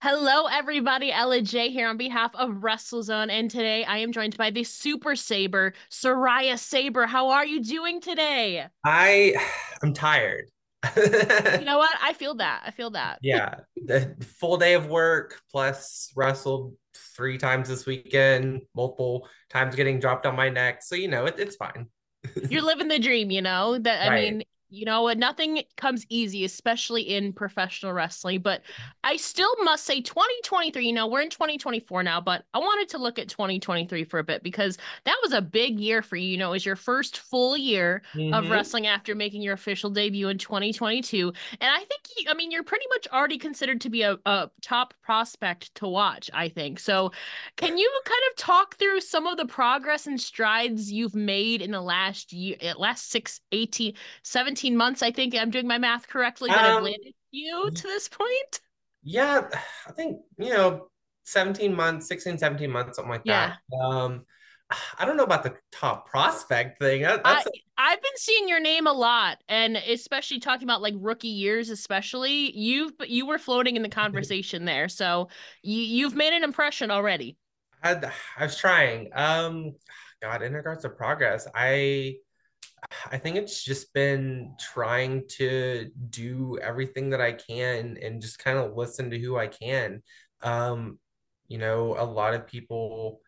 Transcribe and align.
Hello, 0.00 0.46
everybody. 0.46 1.10
Ella 1.10 1.42
Jay 1.42 1.70
here 1.70 1.88
on 1.88 1.96
behalf 1.96 2.32
of 2.36 2.50
WrestleZone, 2.50 3.30
and 3.30 3.50
today 3.50 3.84
I 3.84 3.98
am 3.98 4.12
joined 4.12 4.36
by 4.36 4.50
the 4.50 4.62
Super 4.62 5.16
Saber, 5.16 5.72
Saraya 5.90 6.56
Saber. 6.56 7.06
How 7.06 7.30
are 7.30 7.44
you 7.44 7.60
doing 7.62 8.00
today? 8.00 8.66
I 8.84 9.34
I'm 9.82 9.92
tired. 9.92 10.50
You 10.96 11.64
know 11.64 11.78
what? 11.78 11.90
I 12.00 12.12
feel 12.12 12.36
that. 12.36 12.62
I 12.64 12.70
feel 12.70 12.90
that. 12.90 13.18
yeah, 13.22 13.56
the 13.76 14.14
full 14.38 14.56
day 14.56 14.74
of 14.74 14.86
work 14.86 15.40
plus 15.50 16.12
wrestled 16.14 16.76
three 17.16 17.36
times 17.36 17.68
this 17.68 17.84
weekend, 17.84 18.62
multiple 18.76 19.28
times 19.50 19.74
getting 19.74 19.98
dropped 19.98 20.26
on 20.26 20.36
my 20.36 20.48
neck. 20.48 20.82
So 20.84 20.94
you 20.94 21.08
know 21.08 21.26
it, 21.26 21.34
it's 21.38 21.56
fine. 21.56 21.88
You're 22.48 22.62
living 22.62 22.86
the 22.88 23.00
dream, 23.00 23.32
you 23.32 23.42
know? 23.42 23.78
That 23.78 24.06
I 24.06 24.10
Right. 24.10 24.32
mean, 24.32 24.44
you 24.70 24.84
know, 24.84 25.02
what? 25.02 25.18
nothing 25.18 25.62
comes 25.76 26.04
easy, 26.08 26.44
especially 26.44 27.02
in 27.02 27.32
professional 27.32 27.92
wrestling. 27.92 28.40
But 28.40 28.62
I 29.04 29.16
still 29.16 29.54
must 29.62 29.84
say 29.84 30.00
2023, 30.00 30.86
you 30.86 30.92
know, 30.92 31.06
we're 31.06 31.22
in 31.22 31.30
2024 31.30 32.02
now, 32.02 32.20
but 32.20 32.44
I 32.54 32.58
wanted 32.58 32.88
to 32.90 32.98
look 32.98 33.18
at 33.18 33.28
2023 33.28 34.04
for 34.04 34.18
a 34.18 34.24
bit 34.24 34.42
because 34.42 34.76
that 35.04 35.16
was 35.22 35.32
a 35.32 35.40
big 35.40 35.78
year 35.80 36.02
for 36.02 36.16
you. 36.16 36.28
You 36.28 36.36
know, 36.36 36.48
it 36.48 36.52
was 36.52 36.66
your 36.66 36.76
first 36.76 37.18
full 37.18 37.56
year 37.56 38.02
of 38.30 38.48
hmm 38.48 38.50
wrestling 38.50 38.86
after 38.86 39.14
making 39.14 39.42
your 39.42 39.54
official 39.54 39.90
debut 39.90 40.28
in 40.28 40.38
2022. 40.38 41.32
And 41.60 41.70
I 41.70 41.78
think, 41.78 42.02
you, 42.16 42.30
I 42.30 42.34
mean, 42.34 42.50
you're 42.50 42.62
pretty 42.62 42.86
much 42.90 43.08
already 43.12 43.38
considered 43.38 43.80
to 43.82 43.90
be 43.90 44.02
a, 44.02 44.18
a 44.26 44.50
top 44.62 44.94
prospect 45.02 45.74
to 45.76 45.88
watch, 45.88 46.30
I 46.34 46.48
think. 46.48 46.78
So 46.80 47.12
can 47.56 47.76
you 47.78 48.00
kind 48.04 48.20
of 48.30 48.36
talk 48.36 48.76
through 48.76 49.00
some 49.00 49.26
of 49.26 49.36
the 49.36 49.46
progress 49.46 50.06
and 50.06 50.20
strides 50.20 50.90
you've 50.92 51.14
made 51.14 51.62
in 51.62 51.70
the 51.70 51.80
last 51.80 52.32
year, 52.32 52.56
eh, 52.60 52.74
last 52.76 53.10
six, 53.10 53.40
18, 53.52 53.94
17 54.22 54.57
months? 54.76 55.02
I 55.02 55.10
think 55.12 55.34
I'm 55.34 55.50
doing 55.50 55.66
my 55.66 55.78
math 55.78 56.08
correctly 56.08 56.52
that 56.52 56.64
Um, 56.64 56.82
landed 56.82 57.14
you 57.30 57.70
to 57.74 57.82
this 57.82 58.08
point. 58.08 58.60
yeah, 59.02 59.48
I 59.86 59.92
think, 59.92 60.20
you 60.38 60.50
know, 60.50 60.90
17 61.24 61.74
months, 61.74 62.08
16, 62.08 62.38
17 62.38 62.70
months, 62.70 62.96
something 62.96 63.10
like 63.10 63.26
that. 63.26 63.52
Um, 63.82 64.26
I 64.98 65.04
don't 65.04 65.16
know 65.16 65.24
about 65.24 65.44
the 65.44 65.56
top 65.72 66.08
prospect 66.10 66.78
thing. 66.78 67.02
That, 67.02 67.22
I 67.24 67.42
a, 67.46 67.50
I've 67.78 68.02
been 68.02 68.16
seeing 68.16 68.48
your 68.48 68.60
name 68.60 68.86
a 68.86 68.92
lot, 68.92 69.38
and 69.48 69.76
especially 69.76 70.40
talking 70.40 70.64
about 70.64 70.82
like 70.82 70.94
rookie 70.98 71.28
years, 71.28 71.70
especially 71.70 72.56
you've 72.56 72.92
you 73.06 73.26
were 73.26 73.38
floating 73.38 73.76
in 73.76 73.82
the 73.82 73.88
conversation 74.02 74.64
there, 74.64 74.88
so 74.88 75.28
you 75.62 75.80
you've 75.80 76.14
made 76.14 76.34
an 76.34 76.44
impression 76.44 76.90
already. 76.90 77.36
I, 77.82 78.12
I 78.36 78.44
was 78.44 78.56
trying. 78.56 79.10
Um, 79.14 79.74
God, 80.20 80.42
in 80.42 80.52
regards 80.52 80.82
to 80.82 80.90
progress, 80.90 81.46
I 81.54 82.16
I 83.10 83.18
think 83.18 83.36
it's 83.36 83.62
just 83.62 83.92
been 83.92 84.54
trying 84.58 85.28
to 85.36 85.90
do 86.10 86.58
everything 86.62 87.10
that 87.10 87.20
I 87.20 87.32
can 87.32 87.98
and 88.00 88.20
just 88.20 88.38
kind 88.38 88.58
of 88.58 88.76
listen 88.76 89.10
to 89.10 89.18
who 89.18 89.36
I 89.36 89.46
can. 89.46 90.02
Um, 90.42 90.98
you 91.48 91.58
know, 91.58 91.96
a 91.98 92.04
lot 92.04 92.34
of 92.34 92.46
people 92.46 93.20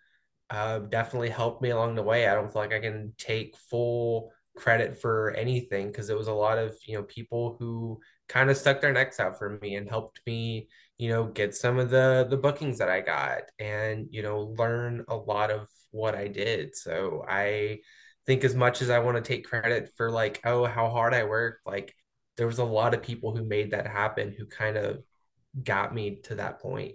uh, 0.50 0.81
definitely 0.81 1.31
helped 1.31 1.62
me 1.62 1.70
along 1.70 1.94
the 1.94 2.03
way. 2.03 2.27
I 2.27 2.34
don't 2.34 2.53
feel 2.53 2.62
like 2.62 2.72
I 2.72 2.81
can 2.81 3.14
take 3.19 3.56
full 3.56 4.33
credit 4.56 5.00
for 5.00 5.31
anything 5.33 5.88
because 5.88 6.11
it 6.11 6.19
was 6.19 6.28
a 6.28 6.33
lot 6.33 6.58
of, 6.58 6.77
you 6.86 6.97
know, 6.97 7.05
people 7.05 7.56
who 7.58 8.00
kind 8.28 8.50
of 8.50 8.56
stuck 8.56 8.81
their 8.81 8.92
necks 8.92 9.20
out 9.20 9.38
for 9.38 9.58
me 9.61 9.77
and 9.77 9.88
helped 9.88 10.20
me, 10.27 10.69
you 10.98 11.08
know, 11.11 11.27
get 11.27 11.55
some 11.55 11.78
of 11.78 11.91
the 11.91 12.27
the 12.28 12.36
bookings 12.36 12.78
that 12.78 12.91
I 12.91 13.00
got 13.00 13.42
and, 13.58 14.06
you 14.11 14.22
know, 14.22 14.55
learn 14.58 15.05
a 15.08 15.16
lot 15.16 15.50
of 15.50 15.69
what 15.92 16.14
I 16.14 16.28
did. 16.28 16.77
So 16.77 17.25
I 17.28 17.81
think 18.31 18.45
as 18.45 18.55
much 18.55 18.81
as 18.81 18.91
I 18.91 19.00
want 19.00 19.17
to 19.17 19.28
take 19.28 19.45
credit 19.45 19.91
for 19.97 20.09
like, 20.09 20.41
oh, 20.45 20.64
how 20.64 20.89
hard 20.89 21.14
I 21.14 21.25
worked, 21.25 21.67
like 21.67 21.92
there 22.37 22.47
was 22.47 22.61
a 22.61 22.64
lot 22.64 22.95
of 22.95 23.03
people 23.03 23.34
who 23.34 23.45
made 23.45 23.72
that 23.72 23.89
happen 23.89 24.33
who 24.39 24.47
kind 24.47 24.77
of 24.77 25.03
got 25.64 25.92
me 25.92 26.20
to 26.22 26.37
that 26.37 26.61
point. 26.61 26.95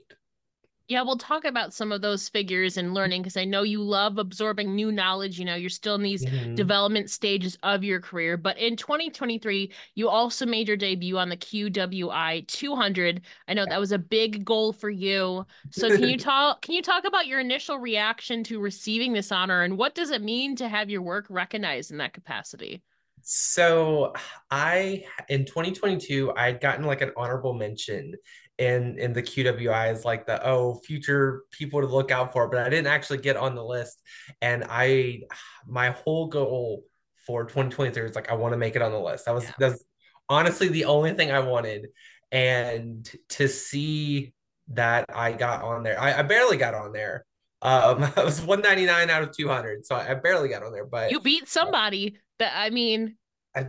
Yeah, 0.88 1.02
we'll 1.02 1.18
talk 1.18 1.46
about 1.46 1.74
some 1.74 1.92
of 1.92 2.02
those 2.02 2.30
figures 2.30 2.78
and 2.78 2.94
learning 2.94 3.24
because 3.24 3.38
I 3.38 3.44
know 3.46 3.64
you 3.64 3.82
love 3.82 4.20
absorbing 4.20 4.76
new 4.76 4.92
knowledge. 4.92 5.40
You 5.40 5.46
know, 5.46 5.56
you're 5.56 5.70
still 5.70 5.96
in 5.96 6.04
these 6.04 6.26
Mhm. 6.26 6.56
development 6.56 7.10
stages 7.10 7.58
of 7.64 7.84
your 7.84 8.00
career. 8.00 8.38
But 8.38 8.60
in 8.60 8.76
2023, 8.78 9.72
you 9.96 10.10
also 10.10 10.46
made 10.46 10.68
your 10.68 10.78
debut 10.78 11.18
on 11.18 11.30
the 11.30 11.38
QWI 11.38 12.46
200. 12.48 13.22
I 13.48 13.56
know 13.56 13.66
that 13.66 13.80
was 13.80 13.92
a 13.94 13.98
big 13.98 14.46
goal 14.46 14.74
for 14.74 14.92
you. 14.92 15.46
So 15.72 15.92
can 15.92 16.04
you 16.04 16.18
talk 16.20 16.62
can 16.62 16.76
you 16.76 16.84
talk 16.84 17.04
about 17.06 17.26
your 17.26 17.40
initial 17.40 17.80
reaction 17.80 18.44
to 18.46 18.60
receiving 18.60 19.14
this 19.14 19.32
honor 19.32 19.64
and 19.64 19.78
what 19.80 19.96
does 19.96 20.12
it 20.12 20.22
mean 20.22 20.56
to 20.58 20.70
have 20.70 20.90
your 20.92 21.02
work 21.02 21.26
recognized 21.30 21.90
in 21.92 21.98
that 21.98 22.14
capacity? 22.14 22.84
So 23.22 24.14
I 24.52 25.06
in 25.30 25.46
2022 25.46 26.32
I 26.36 26.46
had 26.48 26.62
gotten 26.62 26.86
like 26.86 27.02
an 27.02 27.12
honorable 27.18 27.54
mention 27.54 28.14
in 28.58 28.98
in 29.00 29.14
the 29.14 29.22
QWI 29.22 29.88
as 29.88 30.06
like 30.06 30.26
the 30.26 30.46
oh 30.48 30.76
future 30.86 31.44
people 31.52 31.82
to 31.82 31.88
look 31.88 32.12
out 32.12 32.32
for, 32.34 32.48
but 32.48 32.60
I 32.66 32.70
didn't 32.70 32.88
actually 32.88 33.18
get 33.20 33.36
on 33.38 33.56
the 33.56 33.64
list. 33.64 34.02
And 34.42 34.64
I 34.70 35.22
my 35.68 35.92
whole 35.92 36.28
goal 36.28 36.86
for 37.28 37.44
2023 37.44 38.04
was 38.04 38.16
like 38.16 38.30
I 38.32 38.36
want 38.36 38.54
to 38.54 38.58
make 38.58 38.76
it 38.76 38.82
on 38.82 38.92
the 38.92 39.00
list. 39.00 39.26
That 39.26 39.34
was 39.36 39.46
Yeah. 39.46 39.52
that's 39.60 39.84
honestly 40.30 40.68
the 40.70 40.86
only 40.86 41.14
thing 41.14 41.32
I 41.32 41.40
wanted. 41.40 41.88
And 42.32 43.10
to 43.30 43.48
see 43.48 44.34
that 44.70 45.06
I 45.14 45.32
got 45.32 45.64
on 45.64 45.84
there, 45.84 46.00
I, 46.00 46.20
I 46.20 46.22
barely 46.24 46.58
got 46.58 46.74
on 46.74 46.92
there. 46.92 47.26
Um, 47.62 48.04
I 48.16 48.24
was 48.24 48.42
199 48.42 49.10
out 49.10 49.24
of 49.24 49.36
200, 49.36 49.86
so 49.86 49.96
I 49.96 50.14
barely 50.16 50.50
got 50.50 50.64
on 50.64 50.72
there, 50.72 50.86
but 50.86 51.12
You 51.12 51.20
beat 51.20 51.48
somebody 51.48 52.18
that 52.40 52.54
I 52.56 52.70
mean, 52.70 53.18
I, 53.56 53.68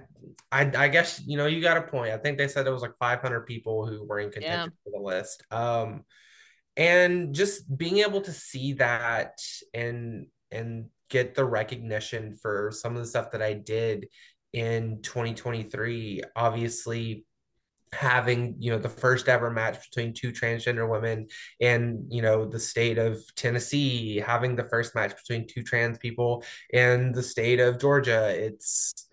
I 0.51 0.71
I 0.77 0.89
guess 0.89 1.23
you 1.25 1.37
know 1.37 1.47
you 1.47 1.61
got 1.61 1.77
a 1.77 1.83
point. 1.83 2.13
I 2.13 2.19
think 2.19 2.39
they 2.39 2.49
said 2.49 2.67
it 2.67 2.71
was 2.71 2.83
like 2.83 2.97
500 2.99 3.47
people 3.47 3.87
who 3.87 4.05
were 4.05 4.19
in 4.19 4.27
yeah. 4.29 4.33
contention 4.33 4.73
for 4.85 4.91
the 4.91 5.05
list. 5.05 5.45
Um, 5.51 6.05
and 6.77 7.35
just 7.35 7.77
being 7.77 7.99
able 7.99 8.21
to 8.23 8.33
see 8.33 8.75
that 8.75 9.39
and 9.73 10.27
and 10.51 10.87
get 11.09 11.35
the 11.35 11.45
recognition 11.45 12.37
for 12.41 12.71
some 12.73 12.95
of 12.95 13.03
the 13.03 13.09
stuff 13.09 13.31
that 13.31 13.43
I 13.43 13.55
did 13.55 14.09
in 14.53 15.01
2023. 15.03 16.23
Obviously, 16.35 17.25
having 17.93 18.57
you 18.59 18.73
know 18.73 18.79
the 18.79 18.89
first 18.89 19.29
ever 19.29 19.51
match 19.51 19.79
between 19.91 20.13
two 20.13 20.33
transgender 20.33 20.89
women 20.89 21.29
in 21.61 22.07
you 22.11 22.23
know 22.23 22.45
the 22.45 22.61
state 22.61 22.99
of 22.99 23.23
Tennessee, 23.37 24.19
having 24.19 24.57
the 24.57 24.65
first 24.65 24.95
match 24.95 25.15
between 25.17 25.47
two 25.47 25.63
trans 25.63 25.99
people 25.99 26.45
in 26.71 27.13
the 27.13 27.23
state 27.23 27.61
of 27.61 27.81
Georgia. 27.81 28.29
It's 28.29 29.09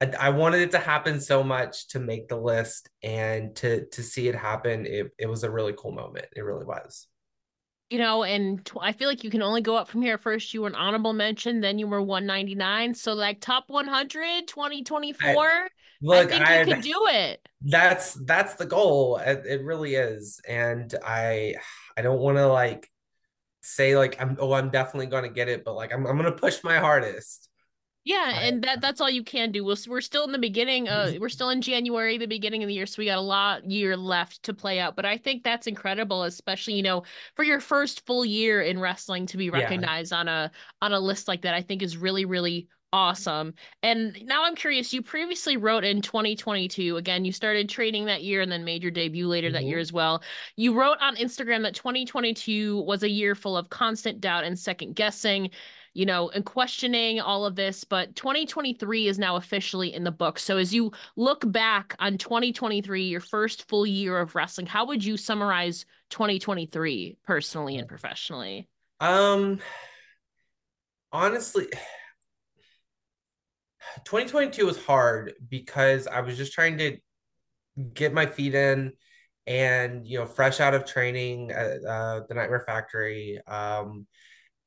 I, 0.00 0.06
I 0.18 0.30
wanted 0.30 0.60
it 0.62 0.70
to 0.72 0.78
happen 0.78 1.20
so 1.20 1.42
much 1.42 1.88
to 1.88 2.00
make 2.00 2.28
the 2.28 2.36
list 2.36 2.88
and 3.02 3.54
to 3.56 3.86
to 3.86 4.02
see 4.02 4.28
it 4.28 4.34
happen. 4.34 4.86
It 4.86 5.12
it 5.18 5.26
was 5.26 5.44
a 5.44 5.50
really 5.50 5.74
cool 5.76 5.92
moment. 5.92 6.26
It 6.36 6.42
really 6.42 6.64
was. 6.64 7.06
you 7.90 7.98
know, 7.98 8.22
and 8.24 8.64
tw 8.64 8.76
I 8.80 8.92
feel 8.92 9.08
like 9.08 9.24
you 9.24 9.30
can 9.30 9.42
only 9.42 9.60
go 9.62 9.76
up 9.76 9.88
from 9.88 10.02
here. 10.02 10.18
First, 10.18 10.54
you 10.54 10.62
were 10.62 10.68
an 10.68 10.74
honorable 10.76 11.12
mention, 11.12 11.60
then 11.60 11.78
you 11.78 11.88
were 11.88 12.02
199. 12.02 12.94
So, 12.94 13.12
like, 13.14 13.40
top 13.40 13.64
100, 13.68 14.44
I 15.22 15.36
2024, 15.36 15.68
I 16.12 16.22
look, 16.22 16.28
think 16.28 16.48
you 16.48 16.60
could 16.60 16.78
I 16.78 16.80
do 16.80 17.06
it. 17.10 17.48
that's 17.62 18.14
that's 18.26 18.54
the 18.56 18.66
goal. 18.66 19.18
It, 19.18 19.44
it 19.46 19.64
really 19.64 19.96
is, 19.96 20.40
and 20.48 20.94
I 21.04 21.56
I 21.96 22.02
don't 22.02 22.20
want 22.20 22.38
to 22.38 22.48
like 22.48 22.90
say 23.62 23.96
like 23.98 24.20
I'm 24.22 24.38
oh 24.40 24.54
I'm 24.54 24.70
definitely 24.70 25.08
going 25.08 25.24
to 25.24 25.30
get 25.30 25.50
it, 25.50 25.64
but 25.64 25.74
like 25.76 25.92
I'm 25.94 26.06
I'm 26.06 26.18
going 26.18 26.32
to 26.32 26.38
push 26.40 26.64
my 26.64 26.78
hardest. 26.78 27.49
Yeah, 28.10 28.32
I, 28.34 28.42
and 28.42 28.64
that 28.64 28.80
that's 28.80 29.00
all 29.00 29.08
you 29.08 29.22
can 29.22 29.52
do. 29.52 29.64
We'll, 29.64 29.76
we're 29.86 30.00
still 30.00 30.24
in 30.24 30.32
the 30.32 30.38
beginning. 30.38 30.88
Uh, 30.88 31.12
we're 31.20 31.28
still 31.28 31.50
in 31.50 31.62
January, 31.62 32.18
the 32.18 32.26
beginning 32.26 32.64
of 32.64 32.66
the 32.66 32.74
year, 32.74 32.86
so 32.86 32.96
we 32.98 33.04
got 33.04 33.18
a 33.18 33.20
lot 33.20 33.70
year 33.70 33.96
left 33.96 34.42
to 34.44 34.52
play 34.52 34.80
out. 34.80 34.96
But 34.96 35.04
I 35.04 35.16
think 35.16 35.44
that's 35.44 35.68
incredible, 35.68 36.24
especially 36.24 36.74
you 36.74 36.82
know 36.82 37.04
for 37.36 37.44
your 37.44 37.60
first 37.60 38.04
full 38.06 38.24
year 38.24 38.62
in 38.62 38.80
wrestling 38.80 39.26
to 39.26 39.36
be 39.36 39.44
yeah. 39.44 39.52
recognized 39.52 40.12
on 40.12 40.26
a 40.26 40.50
on 40.82 40.92
a 40.92 40.98
list 40.98 41.28
like 41.28 41.42
that. 41.42 41.54
I 41.54 41.62
think 41.62 41.82
is 41.82 41.96
really 41.96 42.24
really 42.24 42.66
awesome. 42.92 43.54
And 43.84 44.20
now 44.24 44.42
I'm 44.44 44.56
curious. 44.56 44.92
You 44.92 45.02
previously 45.02 45.56
wrote 45.56 45.84
in 45.84 46.02
2022. 46.02 46.96
Again, 46.96 47.24
you 47.24 47.30
started 47.30 47.68
training 47.68 48.06
that 48.06 48.24
year 48.24 48.40
and 48.40 48.50
then 48.50 48.64
made 48.64 48.82
your 48.82 48.90
debut 48.90 49.28
later 49.28 49.52
that 49.52 49.64
year 49.64 49.78
Mhm. 49.78 49.82
as 49.82 49.92
well. 49.92 50.24
You 50.56 50.74
wrote 50.74 50.98
on 51.00 51.14
Instagram 51.14 51.62
that 51.62 51.76
2022 51.76 52.80
was 52.80 53.04
a 53.04 53.08
year 53.08 53.36
full 53.36 53.56
of 53.56 53.70
constant 53.70 54.20
doubt 54.20 54.42
and 54.42 54.58
second 54.58 54.96
guessing 54.96 55.50
you 55.92 56.06
know, 56.06 56.30
and 56.30 56.44
questioning 56.44 57.20
all 57.20 57.44
of 57.44 57.56
this, 57.56 57.84
but 57.84 58.14
2023 58.14 59.08
is 59.08 59.18
now 59.18 59.36
officially 59.36 59.92
in 59.92 60.04
the 60.04 60.12
book. 60.12 60.38
So 60.38 60.56
as 60.56 60.72
you 60.72 60.92
look 61.16 61.50
back 61.50 61.96
on 61.98 62.16
2023, 62.16 63.04
your 63.04 63.20
first 63.20 63.68
full 63.68 63.86
year 63.86 64.18
of 64.18 64.34
wrestling, 64.34 64.66
how 64.66 64.86
would 64.86 65.04
you 65.04 65.16
summarize 65.16 65.84
2023 66.10 67.18
personally 67.24 67.76
and 67.76 67.88
professionally? 67.88 68.68
Um, 69.00 69.58
honestly, 71.12 71.66
2022 74.04 74.66
was 74.66 74.82
hard 74.84 75.34
because 75.48 76.06
I 76.06 76.20
was 76.20 76.36
just 76.36 76.52
trying 76.52 76.78
to 76.78 76.96
get 77.92 78.12
my 78.12 78.26
feet 78.26 78.54
in 78.54 78.92
and 79.46 80.06
you 80.06 80.18
know 80.18 80.26
fresh 80.26 80.60
out 80.60 80.74
of 80.74 80.84
training 80.84 81.50
at 81.50 81.82
uh, 81.84 82.20
the 82.28 82.34
Nightmare 82.34 82.62
Factory 82.66 83.40
um 83.46 84.06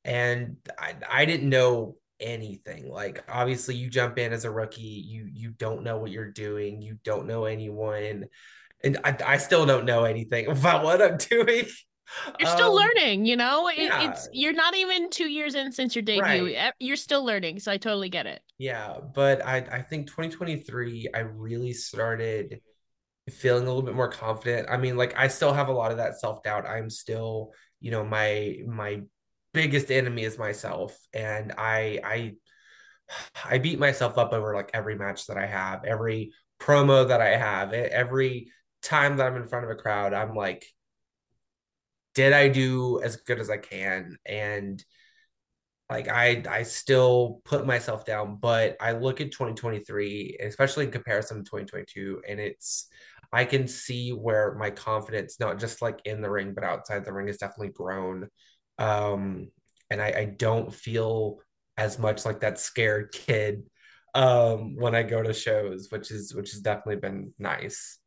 and 0.04 0.56
I 0.78 0.94
I 1.10 1.24
didn't 1.24 1.48
know 1.48 1.96
anything 2.20 2.88
like 2.88 3.24
obviously 3.28 3.74
you 3.74 3.90
jump 3.90 4.18
in 4.18 4.32
as 4.32 4.44
a 4.44 4.50
rookie 4.50 4.82
you 4.82 5.28
you 5.32 5.50
don't 5.50 5.82
know 5.82 5.98
what 5.98 6.10
you're 6.10 6.30
doing 6.30 6.80
you 6.80 6.96
don't 7.04 7.26
know 7.26 7.44
anyone 7.44 8.24
and 8.84 8.98
I, 9.04 9.16
I 9.26 9.36
still 9.38 9.66
don't 9.66 9.86
know 9.86 10.04
anything 10.04 10.46
about 10.50 10.84
what 10.84 11.02
I'm 11.02 11.16
doing. 11.18 11.66
You're 12.38 12.46
still 12.46 12.72
Um, 12.72 12.74
learning, 12.74 13.26
you 13.26 13.36
know? 13.36 13.68
It, 13.68 13.76
yeah, 13.78 14.00
it's 14.00 14.28
you're 14.32 14.52
not 14.52 14.74
even 14.76 15.10
2 15.10 15.26
years 15.28 15.54
in 15.54 15.72
since 15.72 15.94
your 15.94 16.02
debut. 16.02 16.46
right. 16.46 16.72
You're 16.78 16.96
still 16.96 17.24
learning, 17.24 17.60
so 17.60 17.72
I 17.72 17.76
totally 17.76 18.08
get 18.08 18.26
it. 18.26 18.42
Yeah, 18.58 18.98
but 19.14 19.44
I 19.44 19.56
I 19.58 19.82
think 19.82 20.08
2023 20.10 21.08
I 21.14 21.20
really 21.20 21.72
started 21.72 22.60
feeling 23.30 23.64
a 23.64 23.66
little 23.66 23.82
bit 23.82 23.94
more 23.96 24.10
confident. 24.10 24.68
I 24.70 24.76
mean, 24.78 24.96
like 24.96 25.16
I 25.18 25.28
still 25.28 25.52
have 25.54 25.68
a 25.68 25.72
lot 25.72 25.92
of 25.92 25.98
that 25.98 26.20
self-doubt. 26.20 26.66
I'm 26.66 26.90
still, 26.90 27.52
you 27.80 27.90
know, 27.92 28.04
my 28.04 28.58
my 28.66 29.02
biggest 29.54 29.90
enemy 29.90 30.24
is 30.24 30.38
myself 30.38 30.98
and 31.14 31.52
I 31.56 32.00
I 32.04 32.34
I 33.44 33.58
beat 33.58 33.78
myself 33.78 34.18
up 34.18 34.32
over 34.32 34.54
like 34.54 34.70
every 34.74 34.96
match 34.96 35.26
that 35.26 35.38
I 35.38 35.46
have, 35.46 35.84
every 35.84 36.32
promo 36.60 37.08
that 37.08 37.20
I 37.20 37.36
have, 37.36 37.72
every 37.72 38.50
time 38.82 39.16
that 39.16 39.26
I'm 39.26 39.36
in 39.36 39.48
front 39.48 39.64
of 39.64 39.70
a 39.70 39.74
crowd, 39.76 40.12
I'm 40.14 40.34
like, 40.34 40.66
did 42.14 42.32
I 42.32 42.48
do 42.48 43.00
as 43.02 43.16
good 43.16 43.40
as 43.40 43.50
I 43.50 43.58
can? 43.58 44.16
And 44.24 44.82
like 45.90 46.08
I 46.08 46.42
I 46.48 46.62
still 46.62 47.42
put 47.44 47.66
myself 47.66 48.04
down, 48.04 48.38
but 48.40 48.76
I 48.80 48.92
look 48.92 49.20
at 49.20 49.32
2023, 49.32 50.38
especially 50.40 50.86
in 50.86 50.90
comparison 50.90 51.38
to 51.38 51.42
2022, 51.44 52.22
and 52.28 52.40
it's 52.40 52.88
I 53.32 53.44
can 53.44 53.66
see 53.68 54.12
where 54.12 54.54
my 54.54 54.70
confidence, 54.70 55.38
not 55.40 55.58
just 55.58 55.82
like 55.82 56.00
in 56.04 56.22
the 56.22 56.30
ring, 56.30 56.54
but 56.54 56.64
outside 56.64 57.04
the 57.04 57.12
ring, 57.12 57.26
has 57.26 57.38
definitely 57.38 57.72
grown. 57.72 58.28
Um, 58.78 59.50
and 59.90 60.00
I, 60.00 60.06
I 60.16 60.24
don't 60.36 60.72
feel 60.72 61.40
as 61.76 61.98
much 61.98 62.24
like 62.24 62.40
that 62.40 62.58
scared 62.58 63.12
kid 63.12 63.64
um 64.14 64.76
when 64.76 64.94
I 64.94 65.02
go 65.02 65.22
to 65.22 65.34
shows, 65.34 65.88
which 65.90 66.10
is 66.12 66.34
which 66.34 66.52
has 66.52 66.60
definitely 66.60 66.96
been 66.96 67.32
nice. 67.38 67.98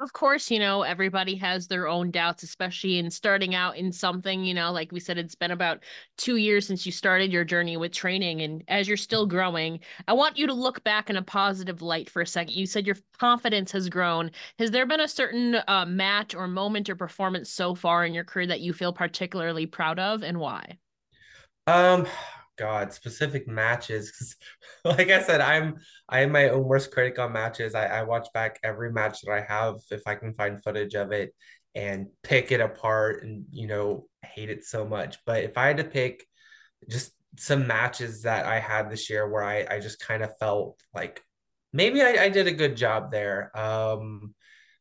Of 0.00 0.12
course, 0.12 0.48
you 0.48 0.60
know, 0.60 0.82
everybody 0.82 1.34
has 1.36 1.66
their 1.66 1.88
own 1.88 2.12
doubts, 2.12 2.44
especially 2.44 2.98
in 2.98 3.10
starting 3.10 3.56
out 3.56 3.76
in 3.76 3.90
something, 3.90 4.44
you 4.44 4.54
know, 4.54 4.70
like 4.70 4.92
we 4.92 5.00
said, 5.00 5.18
it's 5.18 5.34
been 5.34 5.50
about 5.50 5.82
two 6.16 6.36
years 6.36 6.68
since 6.68 6.86
you 6.86 6.92
started 6.92 7.32
your 7.32 7.44
journey 7.44 7.76
with 7.76 7.90
training. 7.90 8.42
And 8.42 8.62
as 8.68 8.86
you're 8.86 8.96
still 8.96 9.26
growing, 9.26 9.80
I 10.06 10.12
want 10.12 10.38
you 10.38 10.46
to 10.46 10.54
look 10.54 10.84
back 10.84 11.10
in 11.10 11.16
a 11.16 11.22
positive 11.22 11.82
light 11.82 12.08
for 12.08 12.22
a 12.22 12.26
second. 12.26 12.54
You 12.54 12.64
said 12.64 12.86
your 12.86 12.96
confidence 13.18 13.72
has 13.72 13.88
grown. 13.88 14.30
Has 14.60 14.70
there 14.70 14.86
been 14.86 15.00
a 15.00 15.08
certain 15.08 15.56
uh, 15.66 15.84
match 15.88 16.32
or 16.32 16.46
moment 16.46 16.88
or 16.88 16.94
performance 16.94 17.50
so 17.50 17.74
far 17.74 18.04
in 18.06 18.14
your 18.14 18.24
career 18.24 18.46
that 18.46 18.60
you 18.60 18.72
feel 18.72 18.92
particularly 18.92 19.66
proud 19.66 19.98
of 19.98 20.22
and 20.22 20.38
why? 20.38 20.78
Um, 21.66 22.06
God, 22.58 22.92
specific 22.92 23.46
matches. 23.46 24.36
like 24.84 25.10
I 25.10 25.22
said, 25.22 25.40
I'm 25.40 25.76
I 26.08 26.20
am 26.20 26.32
my 26.32 26.48
own 26.48 26.64
worst 26.64 26.90
critic 26.90 27.18
on 27.18 27.32
matches. 27.32 27.74
I, 27.74 27.86
I 27.86 28.02
watch 28.02 28.28
back 28.34 28.58
every 28.62 28.92
match 28.92 29.20
that 29.22 29.32
I 29.32 29.40
have 29.40 29.76
if 29.90 30.02
I 30.06 30.14
can 30.14 30.34
find 30.34 30.62
footage 30.62 30.94
of 30.94 31.12
it 31.12 31.34
and 31.74 32.08
pick 32.22 32.50
it 32.50 32.60
apart 32.60 33.22
and 33.22 33.44
you 33.50 33.66
know 33.66 34.08
hate 34.22 34.50
it 34.50 34.64
so 34.64 34.84
much. 34.86 35.18
But 35.24 35.44
if 35.44 35.56
I 35.56 35.66
had 35.68 35.76
to 35.78 35.84
pick 35.84 36.26
just 36.88 37.12
some 37.36 37.66
matches 37.66 38.22
that 38.22 38.46
I 38.46 38.58
had 38.58 38.90
this 38.90 39.08
year 39.10 39.28
where 39.28 39.44
I, 39.44 39.66
I 39.70 39.80
just 39.80 40.00
kind 40.00 40.22
of 40.22 40.36
felt 40.38 40.80
like 40.94 41.22
maybe 41.72 42.02
I, 42.02 42.24
I 42.24 42.28
did 42.28 42.46
a 42.46 42.52
good 42.52 42.76
job 42.76 43.10
there. 43.12 43.56
Um, 43.56 44.34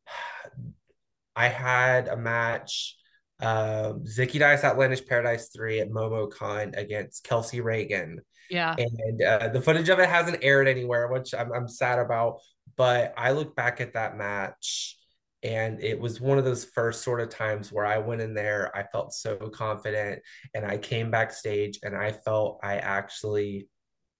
I 1.36 1.50
had 1.50 2.08
a 2.08 2.18
match, 2.18 2.98
um, 3.40 4.04
Zicky 4.06 4.40
Dice 4.40 4.64
Outlandish 4.64 5.06
Paradise 5.06 5.50
3 5.56 5.82
at 5.82 5.90
MomoCon 5.90 6.78
against 6.78 7.24
Kelsey 7.24 7.60
Raegan. 7.60 8.18
Yeah. 8.50 8.76
And 8.78 9.22
uh, 9.22 9.50
the 9.50 9.62
footage 9.62 9.90
of 9.90 10.00
it 10.00 10.10
hasn't 10.10 10.40
aired 10.42 10.68
anywhere, 10.68 11.08
which 11.08 11.34
I'm, 11.34 11.52
I'm 11.52 11.68
sad 11.68 12.00
about. 12.00 12.40
But 12.76 13.14
I 13.18 13.32
look 13.32 13.56
back 13.56 13.82
at 13.82 13.94
that 13.94 14.18
match 14.18 14.98
and 15.44 15.82
it 15.84 16.00
was 16.00 16.20
one 16.20 16.38
of 16.38 16.46
those 16.46 16.66
first 16.66 17.04
sort 17.04 17.22
of 17.22 17.30
times 17.30 17.72
where 17.72 17.86
I 17.86 18.00
went 18.00 18.22
in 18.22 18.34
there, 18.34 18.76
I 18.76 18.84
felt 18.84 19.14
so 19.14 19.36
confident, 19.36 20.22
and 20.54 20.66
I 20.66 20.78
came 20.78 21.12
backstage 21.12 21.80
and 21.84 21.96
I 21.96 22.12
felt 22.12 22.60
I 22.64 22.78
actually 22.78 23.68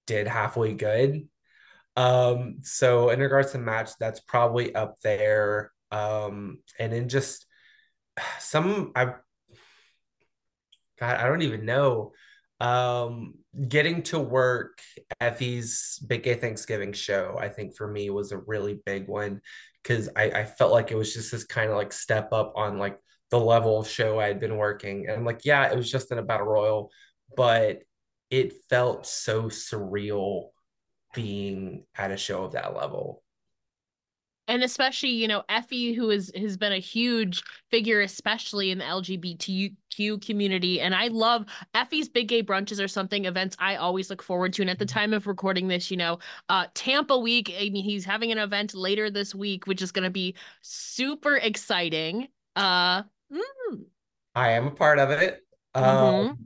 did 0.06 0.28
halfway 0.28 0.74
good. 0.74 1.28
Um, 1.96 2.60
so 2.62 3.10
in 3.10 3.20
regards 3.20 3.52
to 3.54 3.58
match, 3.58 3.92
that's 4.00 4.20
probably 4.20 4.76
up 4.76 5.00
there. 5.02 5.72
Um, 5.92 6.60
and 6.80 6.94
then 6.94 7.10
just 7.10 7.47
some 8.40 8.92
I 8.96 9.14
God, 11.00 11.18
I 11.18 11.28
don't 11.28 11.44
even 11.44 11.66
know. 11.66 12.14
Um, 12.60 13.36
getting 13.68 14.02
to 14.04 14.20
work 14.20 14.82
at 15.20 15.38
these 15.38 16.00
Big 16.08 16.24
Gay 16.24 16.34
Thanksgiving 16.36 16.92
show, 16.94 17.38
I 17.40 17.50
think 17.50 17.76
for 17.76 17.88
me 17.88 18.10
was 18.10 18.32
a 18.32 18.40
really 18.40 18.80
big 18.86 19.08
one 19.08 19.42
because 19.84 20.10
I, 20.16 20.32
I 20.32 20.46
felt 20.46 20.72
like 20.72 20.92
it 20.92 20.98
was 20.98 21.14
just 21.14 21.32
this 21.32 21.44
kind 21.44 21.70
of 21.70 21.78
like 21.78 21.94
step 21.94 22.34
up 22.34 22.54
on 22.56 22.80
like 22.80 23.00
the 23.30 23.40
level 23.40 23.80
of 23.80 23.88
show 23.88 24.20
I 24.20 24.28
had 24.28 24.40
been 24.40 24.58
working. 24.58 25.06
And 25.08 25.18
I'm 25.18 25.26
like, 25.26 25.46
yeah, 25.46 25.72
it 25.72 25.78
was 25.78 25.92
just 25.92 26.12
in 26.12 26.18
a 26.18 26.24
battle 26.24 26.48
royal, 26.48 26.92
but 27.36 27.84
it 28.30 28.54
felt 28.70 29.06
so 29.06 29.44
surreal 29.44 30.50
being 31.14 31.86
at 31.96 32.12
a 32.12 32.18
show 32.18 32.44
of 32.44 32.54
that 32.54 32.76
level. 32.76 33.24
And 34.48 34.64
especially, 34.64 35.10
you 35.10 35.28
know, 35.28 35.44
Effy, 35.50 35.96
who 35.96 36.10
is 36.10 36.32
has 36.36 36.56
been 36.58 36.72
a 36.72 36.80
huge 36.80 37.44
figure, 37.70 38.02
especially 38.02 38.72
in 38.72 38.78
the 38.78 38.86
LGBTQ 38.86 40.26
community. 40.26 40.80
And 40.80 40.96
I 40.96 41.08
love 41.08 41.46
Effy's 41.76 42.08
big 42.08 42.30
gay 42.30 42.42
brunches 42.44 42.82
are 42.84 42.88
something 42.88 43.26
events 43.26 43.58
I 43.60 43.76
always 43.76 44.10
look 44.10 44.22
forward 44.24 44.54
to. 44.54 44.62
And 44.62 44.70
at 44.70 44.80
the 44.80 44.86
time 44.86 45.14
of 45.14 45.28
recording 45.28 45.68
this, 45.68 45.92
you 45.92 45.98
know, 45.98 46.20
uh 46.50 46.68
Tampa 46.74 47.18
week, 47.18 47.54
I 47.60 47.70
mean, 47.70 47.84
he's 47.84 48.06
having 48.06 48.32
an 48.32 48.38
event 48.38 48.74
later 48.74 49.10
this 49.10 49.36
week, 49.36 49.68
which 49.68 49.82
is 49.82 49.92
gonna 49.92 50.10
be 50.10 50.36
super 50.62 51.36
exciting. 51.38 52.28
Uh 52.56 53.04
mm, 53.32 53.86
I 54.36 54.52
am 54.52 54.68
a 54.68 54.72
part 54.72 55.00
of 55.00 55.10
it. 55.12 55.44
Um, 55.74 55.84
mm-hmm. 55.84 56.44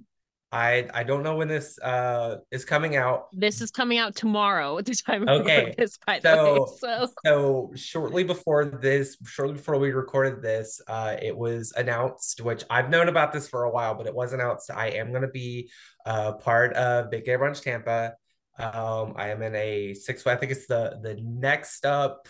I 0.52 0.88
I 0.94 1.04
don't 1.04 1.24
know 1.24 1.38
when 1.38 1.48
this 1.48 1.80
uh 1.80 2.38
is 2.52 2.66
coming 2.66 2.96
out. 2.96 3.28
This 3.34 3.62
is 3.62 3.72
coming 3.72 3.98
out 3.98 4.16
tomorrow 4.16 4.78
at 4.78 4.86
the 4.88 4.96
time 4.96 5.28
of 5.28 5.42
Okay. 5.42 5.74
this, 5.78 5.98
by 6.06 6.20
the 6.20 6.30
way. 6.30 6.60
So 6.60 6.66
So 6.80 7.08
so 7.26 7.72
shortly 7.76 8.24
before 8.24 8.66
this, 8.66 9.18
shortly 9.26 9.56
before 9.56 9.78
we 9.78 9.92
recorded 9.92 10.42
this, 10.42 10.82
uh 10.88 11.16
it 11.22 11.38
was 11.38 11.72
announced, 11.78 12.42
which 12.42 12.64
I've 12.70 12.90
known 12.90 13.08
about 13.08 13.32
this 13.32 13.48
for 13.48 13.64
a 13.64 13.72
while, 13.72 13.96
but 13.96 14.08
it 14.08 14.14
was 14.14 14.34
announced 14.34 14.70
I 14.72 14.88
am 14.90 15.14
gonna 15.14 15.30
be 15.30 15.70
uh 16.06 16.34
part 16.34 16.74
of 16.74 17.10
Big 17.12 17.26
Gay 17.26 17.36
Brunch 17.36 17.62
Tampa. 17.64 18.16
Um 18.60 19.14
I 19.16 19.30
am 19.30 19.42
in 19.42 19.56
a 19.56 19.94
six 19.94 20.28
I 20.28 20.36
think 20.36 20.52
it's 20.52 20.68
the 20.68 21.00
the 21.02 21.16
next 21.24 21.86
up 21.86 22.28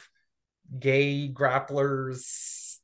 gay 0.79 1.27
grapplers 1.33 2.77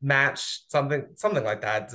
match, 0.00 0.62
something 0.68 1.06
something 1.16 1.44
like 1.44 1.62
that. 1.62 1.92